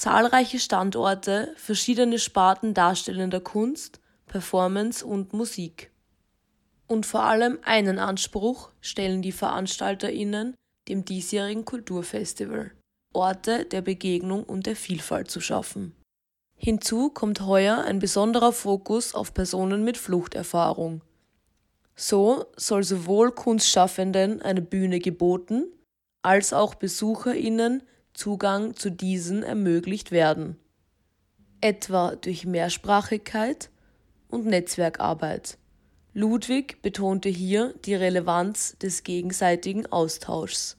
Zahlreiche 0.00 0.58
Standorte, 0.58 1.52
verschiedene 1.58 2.18
Sparten 2.18 2.72
darstellender 2.72 3.40
Kunst, 3.40 4.00
Performance 4.24 5.04
und 5.04 5.34
Musik. 5.34 5.90
Und 6.86 7.04
vor 7.04 7.24
allem 7.24 7.58
einen 7.64 7.98
Anspruch 7.98 8.70
stellen 8.80 9.20
die 9.20 9.30
VeranstalterInnen 9.30 10.54
dem 10.88 11.04
diesjährigen 11.04 11.66
Kulturfestival, 11.66 12.70
Orte 13.12 13.66
der 13.66 13.82
Begegnung 13.82 14.44
und 14.44 14.64
der 14.64 14.74
Vielfalt 14.74 15.30
zu 15.30 15.42
schaffen. 15.42 15.94
Hinzu 16.56 17.10
kommt 17.10 17.42
heuer 17.42 17.84
ein 17.84 17.98
besonderer 17.98 18.52
Fokus 18.52 19.14
auf 19.14 19.34
Personen 19.34 19.84
mit 19.84 19.98
Fluchterfahrung. 19.98 21.02
So 21.94 22.46
soll 22.56 22.84
sowohl 22.84 23.32
Kunstschaffenden 23.32 24.40
eine 24.40 24.62
Bühne 24.62 24.98
geboten, 24.98 25.66
als 26.22 26.54
auch 26.54 26.74
BesucherInnen 26.74 27.82
Zugang 28.12 28.74
zu 28.74 28.90
diesen 28.90 29.42
ermöglicht 29.42 30.10
werden, 30.10 30.56
etwa 31.60 32.16
durch 32.16 32.46
Mehrsprachigkeit 32.46 33.70
und 34.28 34.46
Netzwerkarbeit. 34.46 35.58
Ludwig 36.12 36.82
betonte 36.82 37.28
hier 37.28 37.74
die 37.84 37.94
Relevanz 37.94 38.76
des 38.78 39.04
gegenseitigen 39.04 39.86
Austauschs. 39.86 40.76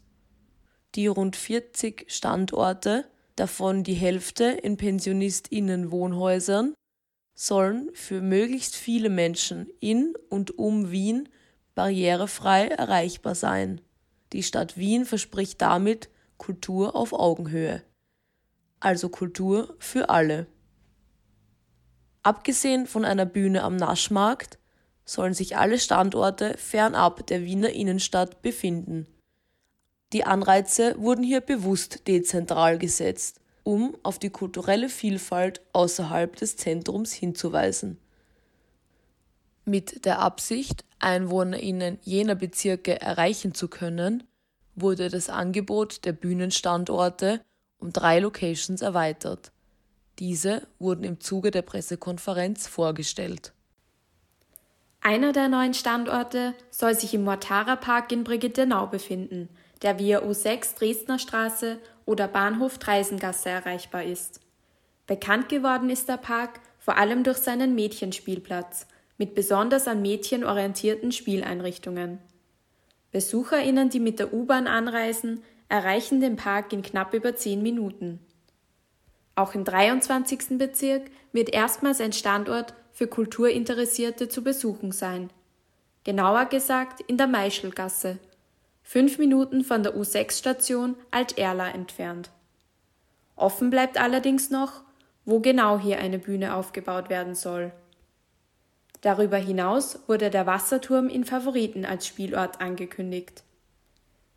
Die 0.96 1.08
rund 1.08 1.38
40 1.38 2.12
Standorte, 2.12 3.06
davon 3.38 3.84
die 3.84 3.94
Hälfte 3.94 4.44
in 4.44 4.76
Pensionistinnen-Wohnhäusern, 4.76 6.74
sollen 7.34 7.90
für 7.94 8.22
möglichst 8.22 8.76
viele 8.76 9.10
Menschen 9.10 9.70
in 9.80 10.14
und 10.30 10.58
um 10.60 10.92
Wien 10.92 11.30
barrierefrei 11.76 12.68
erreichbar 12.68 13.36
sein. 13.36 13.80
Die 14.34 14.44
Stadt 14.44 14.78
Wien 14.78 15.06
verspricht 15.06 15.62
damit 15.62 16.10
Kultur 16.42 16.96
auf 16.96 17.14
Augenhöhe. 17.14 17.84
Also 18.80 19.10
Kultur 19.10 19.76
für 19.78 20.10
alle. 20.10 20.48
Abgesehen 22.24 22.88
von 22.88 23.06
einer 23.06 23.28
Bühne 23.28 23.62
am 23.62 23.76
Naschmarkt 23.76 24.58
sollen 25.06 25.36
sich 25.36 25.58
alle 25.58 25.78
Standorte 25.78 26.58
fernab 26.58 27.28
der 27.28 27.44
Wiener 27.44 27.70
Innenstadt 27.70 28.42
befinden. 28.42 29.06
Die 30.14 30.24
Anreize 30.24 31.00
wurden 31.00 31.24
hier 31.24 31.42
bewusst 31.42 32.08
dezentral 32.08 32.80
gesetzt, 32.80 33.40
um 33.62 33.96
auf 34.02 34.18
die 34.18 34.32
kulturelle 34.32 34.90
Vielfalt 34.90 35.62
außerhalb 35.74 36.36
des 36.38 36.58
Zentrums 36.58 37.14
hinzuweisen. 37.14 38.00
Mit 39.64 40.06
der 40.06 40.18
Absicht, 40.18 40.86
Einwohnerinnen 40.98 42.00
jener 42.02 42.34
Bezirke 42.34 43.00
erreichen 43.00 43.54
zu 43.54 43.68
können, 43.68 44.24
wurde 44.76 45.10
das 45.10 45.30
Angebot 45.30 46.06
der 46.06 46.14
Bühnenstandorte 46.14 47.42
um 47.78 47.92
drei 47.92 48.20
Locations 48.20 48.82
erweitert. 48.82 49.52
Diese 50.20 50.68
wurden 50.78 51.04
im 51.04 51.20
Zuge 51.20 51.52
der 51.52 51.64
Pressekonferenz 51.64 52.68
vorgestellt. 52.68 53.54
Einer 55.02 55.32
der 55.32 55.50
neuen 55.50 55.74
Standorte 55.74 56.54
soll 56.70 56.94
sich 56.94 57.14
im 57.16 57.24
Mortara 57.24 57.76
Park 57.76 58.12
in 58.12 58.24
Brigittenau 58.24 58.86
befinden, 58.86 59.50
der 59.82 59.98
via 59.98 60.20
U6 60.20 60.78
Dresdner 60.78 61.18
Straße 61.18 61.80
oder 62.06 62.28
Bahnhof 62.28 62.78
Dreisengasse 62.78 63.50
erreichbar 63.50 64.04
ist. 64.04 64.42
Bekannt 65.08 65.50
geworden 65.50 65.90
ist 65.90 66.08
der 66.08 66.18
Park 66.18 66.60
vor 66.78 66.98
allem 66.98 67.24
durch 67.24 67.38
seinen 67.38 67.74
Mädchenspielplatz 67.74 68.86
mit 69.18 69.34
besonders 69.34 69.88
an 69.88 70.02
Mädchen 70.02 70.44
orientierten 70.44 71.12
Spieleinrichtungen. 71.12 72.20
BesucherInnen, 73.12 73.90
die 73.90 74.00
mit 74.00 74.20
der 74.20 74.34
U-Bahn 74.34 74.68
anreisen, 74.68 75.44
erreichen 75.70 76.20
den 76.22 76.36
Park 76.36 76.74
in 76.74 76.82
knapp 76.82 77.14
über 77.14 77.36
zehn 77.36 77.62
Minuten. 77.62 78.20
Auch 79.36 79.56
im 79.56 79.64
23. 79.64 80.58
Bezirk 80.58 81.04
wird 81.32 81.50
erstmals 81.50 82.02
ein 82.02 82.14
Standort 82.14 82.74
für 82.92 83.08
Kulturinteressierte 83.08 84.28
zu 84.28 84.44
besuchen 84.44 84.92
sein. 84.92 85.30
Genauer 86.04 86.46
gesagt 86.46 87.02
in 87.02 87.18
der 87.18 87.28
Meischelgasse, 87.28 88.20
fünf 88.84 89.18
Minuten 89.18 89.64
von 89.64 89.84
der 89.84 89.96
U6-Station 89.96 90.96
Alt-Erla 91.12 91.70
entfernt. 91.70 92.30
Offen 93.36 93.70
bleibt 93.70 94.00
allerdings 94.00 94.50
noch, 94.50 94.82
wo 95.26 95.40
genau 95.40 95.80
hier 95.80 96.00
eine 96.00 96.20
Bühne 96.20 96.56
aufgebaut 96.56 97.10
werden 97.10 97.36
soll. 97.36 97.72
Darüber 99.02 99.38
hinaus 99.38 100.00
wurde 100.08 100.30
der 100.30 100.46
Wasserturm 100.46 101.10
in 101.10 101.26
Favoriten 101.26 101.86
als 101.86 102.06
Spielort 102.06 102.62
angekündigt. 102.62 103.44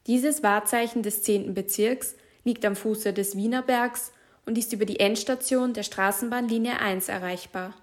Dieses 0.07 0.42
Wahrzeichen 0.42 1.03
des 1.03 1.22
10. 1.22 1.55
Bezirks 1.55 2.14
liegt 2.44 2.64
am 2.64 2.77
Fuße 2.77 3.12
des 3.12 3.37
Wienerbergs 3.37 4.12
und 4.46 4.59
ist 4.59 4.72
über 4.72 4.87
die 4.87 5.00
Endstation 5.00 5.72
der 5.72 5.83
Straßenbahnlinie 5.83 6.79
1 6.81 7.09
erreichbar. 7.09 7.74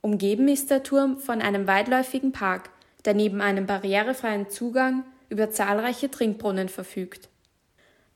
Umgeben 0.00 0.48
ist 0.48 0.70
der 0.70 0.82
Turm 0.82 1.18
von 1.18 1.42
einem 1.42 1.66
weitläufigen 1.66 2.32
Park, 2.32 2.70
der 3.04 3.14
neben 3.14 3.40
einem 3.40 3.66
barrierefreien 3.66 4.50
Zugang 4.50 5.04
über 5.28 5.50
zahlreiche 5.50 6.10
Trinkbrunnen 6.10 6.68
verfügt. 6.68 7.28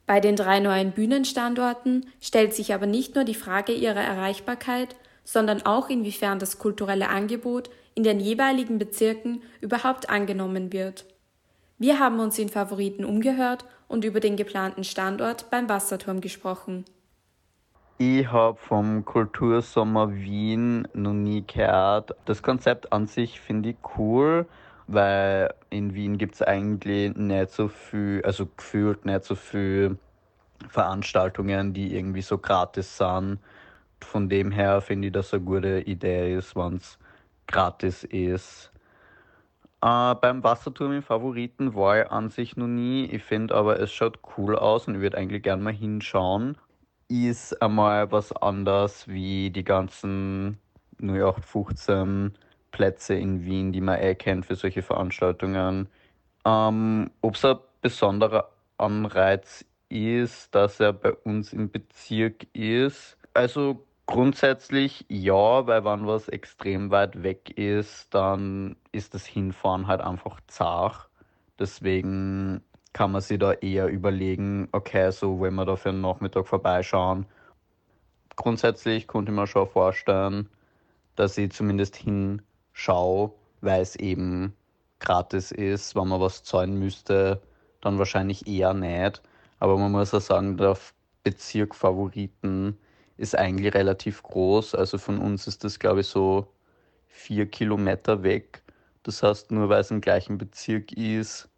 Bei 0.06 0.20
den 0.20 0.36
drei 0.36 0.60
neuen 0.60 0.92
Bühnenstandorten 0.92 2.06
stellt 2.20 2.54
sich 2.54 2.74
aber 2.74 2.86
nicht 2.86 3.14
nur 3.14 3.24
die 3.24 3.34
Frage 3.34 3.72
ihrer 3.72 4.02
Erreichbarkeit, 4.02 4.96
sondern 5.24 5.64
auch 5.66 5.88
inwiefern 5.88 6.38
das 6.38 6.58
kulturelle 6.58 7.08
Angebot 7.08 7.70
in 7.94 8.02
den 8.02 8.20
jeweiligen 8.20 8.78
Bezirken 8.78 9.42
überhaupt 9.60 10.10
angenommen 10.10 10.72
wird. 10.72 11.06
Wir 11.78 11.98
haben 11.98 12.20
uns 12.20 12.38
in 12.38 12.48
Favoriten 12.48 13.04
umgehört 13.04 13.64
und 13.88 14.04
über 14.04 14.20
den 14.20 14.37
geplanten 14.37 14.84
Standort 14.84 15.50
beim 15.50 15.68
Wasserturm 15.68 16.20
gesprochen. 16.20 16.84
Ich 17.98 18.26
habe 18.30 18.58
vom 18.58 19.04
Kultursommer 19.04 20.12
Wien 20.12 20.88
noch 20.94 21.12
nie 21.12 21.44
gehört. 21.46 22.14
Das 22.24 22.42
Konzept 22.42 22.92
an 22.92 23.06
sich 23.06 23.40
finde 23.40 23.70
ich 23.70 23.76
cool, 23.96 24.46
weil 24.88 25.54
in 25.70 25.94
Wien 25.94 26.18
gibt 26.18 26.34
es 26.34 26.42
eigentlich 26.42 27.14
nicht 27.14 27.50
so 27.50 27.68
viel, 27.68 28.20
also 28.24 28.46
gefühlt 28.56 29.04
nicht 29.04 29.24
so 29.24 29.37
viel 29.37 29.96
Veranstaltungen, 30.68 31.72
die 31.72 31.94
irgendwie 31.94 32.22
so 32.22 32.38
gratis 32.38 32.96
sind. 32.96 33.38
Von 34.04 34.28
dem 34.28 34.50
her 34.50 34.80
finde 34.80 35.08
ich, 35.08 35.12
dass 35.12 35.34
eine 35.34 35.44
gute 35.44 35.80
Idee 35.80 36.36
ist, 36.36 36.54
wenn 36.56 36.76
es 36.76 36.98
gratis 37.46 38.04
ist. 38.04 38.70
Äh, 39.82 40.14
beim 40.14 40.42
Wasserturm 40.42 40.92
im 40.92 41.02
Favoriten 41.02 41.74
war 41.74 42.02
ich 42.02 42.10
an 42.10 42.30
sich 42.30 42.56
noch 42.56 42.66
nie. 42.66 43.04
Ich 43.06 43.22
finde 43.22 43.54
aber, 43.54 43.80
es 43.80 43.92
schaut 43.92 44.20
cool 44.36 44.56
aus 44.56 44.88
und 44.88 44.94
ich 44.96 45.00
würde 45.00 45.18
eigentlich 45.18 45.42
gerne 45.42 45.62
mal 45.62 45.72
hinschauen 45.72 46.56
ist 47.08 47.60
einmal 47.60 48.10
was 48.10 48.32
anderes 48.32 49.06
wie 49.08 49.50
die 49.50 49.64
ganzen 49.64 50.58
0815 51.00 52.34
Plätze 52.70 53.14
in 53.14 53.44
Wien, 53.44 53.72
die 53.72 53.80
man 53.80 54.00
eh 54.00 54.14
kennt 54.14 54.46
für 54.46 54.56
solche 54.56 54.82
Veranstaltungen. 54.82 55.88
Ähm, 56.44 57.10
Ob 57.20 57.34
es 57.36 57.44
ein 57.44 57.58
besonderer 57.82 58.50
Anreiz 58.78 59.64
ist, 59.88 60.54
dass 60.54 60.80
er 60.80 60.92
bei 60.92 61.12
uns 61.12 61.52
im 61.52 61.70
Bezirk 61.70 62.46
ist. 62.52 63.16
Also 63.32 63.86
grundsätzlich 64.06 65.04
ja, 65.08 65.66
weil 65.66 65.84
wenn 65.84 66.06
was 66.06 66.28
extrem 66.28 66.90
weit 66.90 67.22
weg 67.22 67.56
ist, 67.58 68.14
dann 68.14 68.76
ist 68.92 69.14
das 69.14 69.26
Hinfahren 69.26 69.86
halt 69.86 70.00
einfach 70.00 70.40
zart. 70.46 71.08
Deswegen 71.58 72.62
kann 72.92 73.12
man 73.12 73.20
sich 73.20 73.38
da 73.38 73.52
eher 73.52 73.88
überlegen, 73.88 74.68
okay, 74.72 75.10
so 75.10 75.38
wollen 75.38 75.54
wir 75.54 75.64
da 75.64 75.76
für 75.76 75.90
einen 75.90 76.00
Nachmittag 76.00 76.46
vorbeischauen. 76.46 77.26
Grundsätzlich 78.36 79.06
konnte 79.06 79.32
ich 79.32 79.36
mir 79.36 79.46
schon 79.46 79.68
vorstellen, 79.68 80.48
dass 81.16 81.38
ich 81.38 81.52
zumindest 81.52 81.96
hinschaue, 81.96 83.32
weil 83.60 83.82
es 83.82 83.96
eben 83.96 84.54
gratis 84.98 85.50
ist. 85.52 85.94
Wenn 85.96 86.08
man 86.08 86.20
was 86.20 86.44
zahlen 86.44 86.78
müsste, 86.78 87.40
dann 87.80 87.98
wahrscheinlich 87.98 88.46
eher 88.46 88.74
nicht. 88.74 89.22
Aber 89.60 89.78
man 89.78 89.92
muss 89.92 90.14
auch 90.14 90.20
sagen, 90.20 90.56
der 90.56 90.76
Bezirk 91.22 91.74
Favoriten 91.74 92.78
ist 93.16 93.37
eigentlich 93.37 93.74
relativ 93.74 94.22
groß. 94.22 94.74
Also 94.74 94.98
von 94.98 95.18
uns 95.18 95.46
ist 95.46 95.64
das, 95.64 95.79
glaube 95.79 96.00
ich, 96.00 96.07
so 96.07 96.48
vier 97.07 97.46
Kilometer 97.46 98.22
weg. 98.22 98.62
Das 99.03 99.22
heißt, 99.22 99.50
nur 99.50 99.68
weil 99.68 99.81
es 99.81 99.90
im 99.90 100.00
gleichen 100.00 100.38
Bezirk 100.38 100.92
ist, 100.92 101.48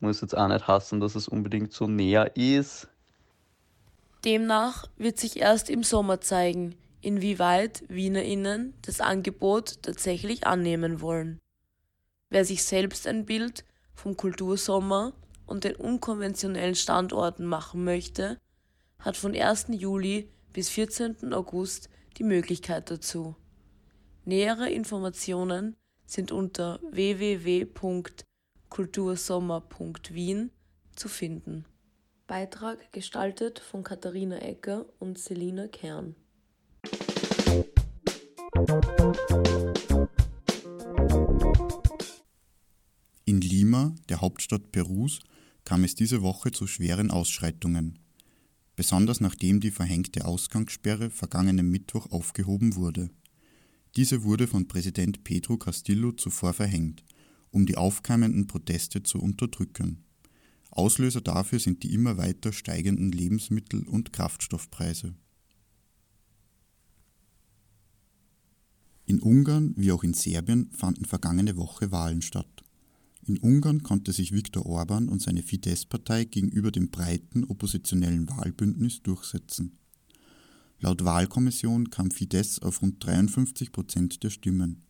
muss 0.00 0.20
jetzt 0.20 0.36
auch 0.36 0.48
nicht 0.48 0.66
hassen, 0.66 1.00
dass 1.00 1.14
es 1.14 1.28
unbedingt 1.28 1.72
so 1.72 1.86
näher 1.86 2.36
ist. 2.36 2.88
Demnach 4.24 4.86
wird 4.96 5.18
sich 5.18 5.40
erst 5.40 5.68
im 5.68 5.82
Sommer 5.82 6.20
zeigen, 6.20 6.76
inwieweit 7.00 7.82
WienerInnen 7.88 8.74
das 8.82 9.00
Angebot 9.00 9.82
tatsächlich 9.82 10.46
annehmen 10.46 11.00
wollen. 11.00 11.40
Wer 12.30 12.44
sich 12.44 12.64
selbst 12.64 13.06
ein 13.06 13.26
Bild 13.26 13.64
vom 13.94 14.16
Kultursommer 14.16 15.12
und 15.46 15.64
den 15.64 15.76
unkonventionellen 15.76 16.76
Standorten 16.76 17.46
machen 17.46 17.84
möchte, 17.84 18.38
hat 19.00 19.16
von 19.16 19.34
1. 19.34 19.66
Juli 19.70 20.28
bis 20.52 20.68
14. 20.68 21.32
August 21.32 21.88
die 22.18 22.24
Möglichkeit 22.24 22.90
dazu. 22.90 23.36
Nähere 24.24 24.70
Informationen 24.70 25.76
sind 26.06 26.30
unter 26.30 26.80
www 26.90 27.66
kultursommer.wien 28.72 30.50
zu 30.96 31.08
finden. 31.08 31.66
Beitrag 32.26 32.90
gestaltet 32.92 33.58
von 33.58 33.84
Katharina 33.84 34.38
Ecker 34.38 34.86
und 34.98 35.18
Selina 35.18 35.68
Kern. 35.68 36.16
In 43.26 43.42
Lima, 43.42 43.94
der 44.08 44.22
Hauptstadt 44.22 44.72
Perus, 44.72 45.20
kam 45.64 45.84
es 45.84 45.94
diese 45.94 46.22
Woche 46.22 46.50
zu 46.50 46.66
schweren 46.66 47.10
Ausschreitungen. 47.10 47.98
Besonders 48.76 49.20
nachdem 49.20 49.60
die 49.60 49.70
verhängte 49.70 50.24
Ausgangssperre 50.24 51.10
vergangenen 51.10 51.70
Mittwoch 51.70 52.10
aufgehoben 52.10 52.76
wurde. 52.76 53.10
Diese 53.96 54.22
wurde 54.22 54.46
von 54.46 54.68
Präsident 54.68 55.24
Pedro 55.24 55.58
Castillo 55.58 56.12
zuvor 56.12 56.54
verhängt 56.54 57.04
um 57.52 57.66
die 57.66 57.76
aufkeimenden 57.76 58.48
Proteste 58.48 59.02
zu 59.02 59.20
unterdrücken. 59.20 60.04
Auslöser 60.70 61.20
dafür 61.20 61.60
sind 61.60 61.82
die 61.82 61.92
immer 61.92 62.16
weiter 62.16 62.52
steigenden 62.52 63.12
Lebensmittel- 63.12 63.86
und 63.86 64.12
Kraftstoffpreise. 64.12 65.14
In 69.04 69.20
Ungarn 69.20 69.74
wie 69.76 69.92
auch 69.92 70.02
in 70.02 70.14
Serbien 70.14 70.70
fanden 70.72 71.04
vergangene 71.04 71.56
Woche 71.56 71.92
Wahlen 71.92 72.22
statt. 72.22 72.61
In 73.24 73.38
Ungarn 73.38 73.82
konnte 73.82 74.12
sich 74.12 74.32
Viktor 74.32 74.66
Orban 74.66 75.08
und 75.08 75.22
seine 75.22 75.42
Fidesz-Partei 75.42 76.24
gegenüber 76.24 76.72
dem 76.72 76.90
breiten 76.90 77.44
oppositionellen 77.44 78.28
Wahlbündnis 78.28 79.02
durchsetzen. 79.02 79.78
Laut 80.80 81.04
Wahlkommission 81.04 81.90
kam 81.90 82.10
Fidesz 82.10 82.58
auf 82.58 82.82
rund 82.82 83.04
53 83.04 83.70
Prozent 83.70 84.22
der 84.24 84.30
Stimmen 84.30 84.82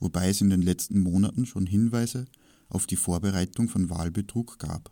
wobei 0.00 0.30
es 0.30 0.40
in 0.40 0.50
den 0.50 0.62
letzten 0.62 1.00
Monaten 1.00 1.46
schon 1.46 1.66
Hinweise 1.66 2.24
auf 2.68 2.86
die 2.86 2.96
Vorbereitung 2.96 3.68
von 3.68 3.90
Wahlbetrug 3.90 4.58
gab. 4.58 4.90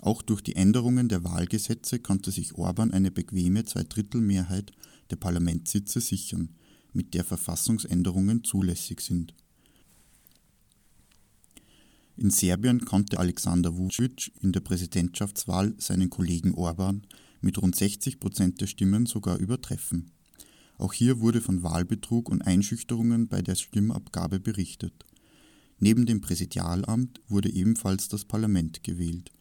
Auch 0.00 0.20
durch 0.20 0.42
die 0.42 0.54
Änderungen 0.54 1.08
der 1.08 1.24
Wahlgesetze 1.24 1.98
konnte 1.98 2.30
sich 2.30 2.54
Orban 2.54 2.92
eine 2.92 3.10
bequeme 3.10 3.64
Zweidrittelmehrheit 3.64 4.72
der 5.10 5.16
Parlamentssitze 5.16 6.00
sichern, 6.00 6.50
mit 6.92 7.14
der 7.14 7.24
Verfassungsänderungen 7.24 8.44
zulässig 8.44 9.00
sind. 9.00 9.34
In 12.16 12.30
Serbien 12.30 12.84
konnte 12.84 13.18
Alexander 13.18 13.76
Vucic 13.76 14.30
in 14.40 14.52
der 14.52 14.60
Präsidentschaftswahl 14.60 15.74
seinen 15.78 16.10
Kollegen 16.10 16.54
Orban 16.54 17.02
mit 17.40 17.60
rund 17.60 17.74
60 17.74 18.20
Prozent 18.20 18.60
der 18.60 18.68
Stimmen 18.68 19.06
sogar 19.06 19.38
übertreffen. 19.38 20.12
Auch 20.78 20.92
hier 20.92 21.20
wurde 21.20 21.40
von 21.40 21.62
Wahlbetrug 21.64 22.28
und 22.28 22.42
Einschüchterungen 22.42 23.26
bei 23.26 23.42
der 23.42 23.56
Stimmabgabe 23.56 24.38
berichtet. 24.38 25.04
Neben 25.80 26.06
dem 26.06 26.20
Präsidialamt 26.20 27.20
wurde 27.28 27.50
ebenfalls 27.50 28.08
das 28.08 28.24
Parlament 28.24 28.84
gewählt. 28.84 29.32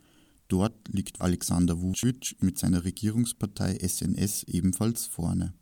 Dort 0.48 0.76
liegt 0.92 1.22
Alexander 1.22 1.80
Vucic 1.80 2.36
mit 2.42 2.58
seiner 2.58 2.84
Regierungspartei 2.84 3.78
SNS 3.88 4.44
ebenfalls 4.44 5.06
vorne. 5.06 5.54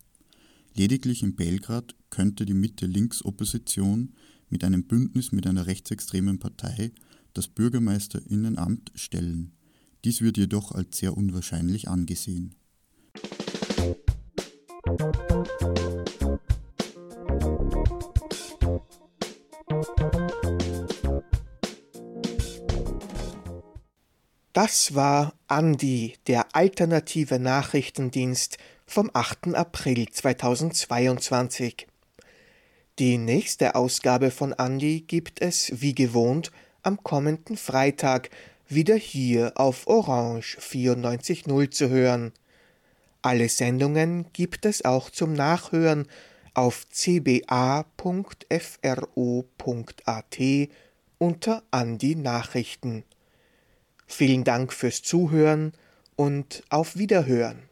Lediglich 0.76 1.24
in 1.24 1.36
Belgrad 1.36 1.96
könnte 2.10 2.46
die 2.46 2.54
Mitte-Links-Opposition 2.54 4.14
mit 4.52 4.64
einem 4.64 4.84
Bündnis 4.84 5.32
mit 5.32 5.48
einer 5.48 5.66
rechtsextremen 5.66 6.38
Partei 6.40 6.92
das 7.34 7.48
Bürgermeisterinnenamt 7.48 8.92
stellen. 8.96 9.54
Dies 10.04 10.22
wird 10.22 10.38
jedoch 10.38 10.72
als 10.72 10.98
sehr 10.98 11.16
unwahrscheinlich 11.16 11.88
angesehen. 11.88 12.56
Das 24.54 24.94
war 24.94 25.34
Andi, 25.48 26.16
der 26.28 26.56
alternative 26.56 27.40
Nachrichtendienst 27.40 28.58
vom 28.86 29.10
8. 29.14 29.56
April 29.56 30.10
2022. 30.10 31.88
Die 33.02 33.18
nächste 33.18 33.74
Ausgabe 33.74 34.30
von 34.30 34.54
Andi 34.54 35.02
gibt 35.02 35.42
es, 35.42 35.82
wie 35.82 35.96
gewohnt, 35.96 36.52
am 36.84 37.02
kommenden 37.02 37.58
Freitag 37.58 38.30
wieder 38.68 38.94
hier 38.94 39.54
auf 39.56 39.88
Orange 39.88 40.60
94.0 40.60 41.72
zu 41.72 41.90
hören. 41.90 42.32
Alle 43.24 43.50
Sendungen 43.50 44.28
gibt 44.34 44.68
es 44.68 44.86
auch 44.86 45.10
zum 45.10 45.34
Nachhören 45.34 46.08
auf 46.54 46.86
cba.fro.at 46.92 47.88
unter 51.18 51.64
Andi 51.72 52.16
Nachrichten. 52.16 53.04
Vielen 54.06 54.44
Dank 54.44 54.72
fürs 54.72 55.02
Zuhören 55.02 55.74
und 56.18 56.62
auf 56.70 56.98
Wiederhören. 56.98 57.64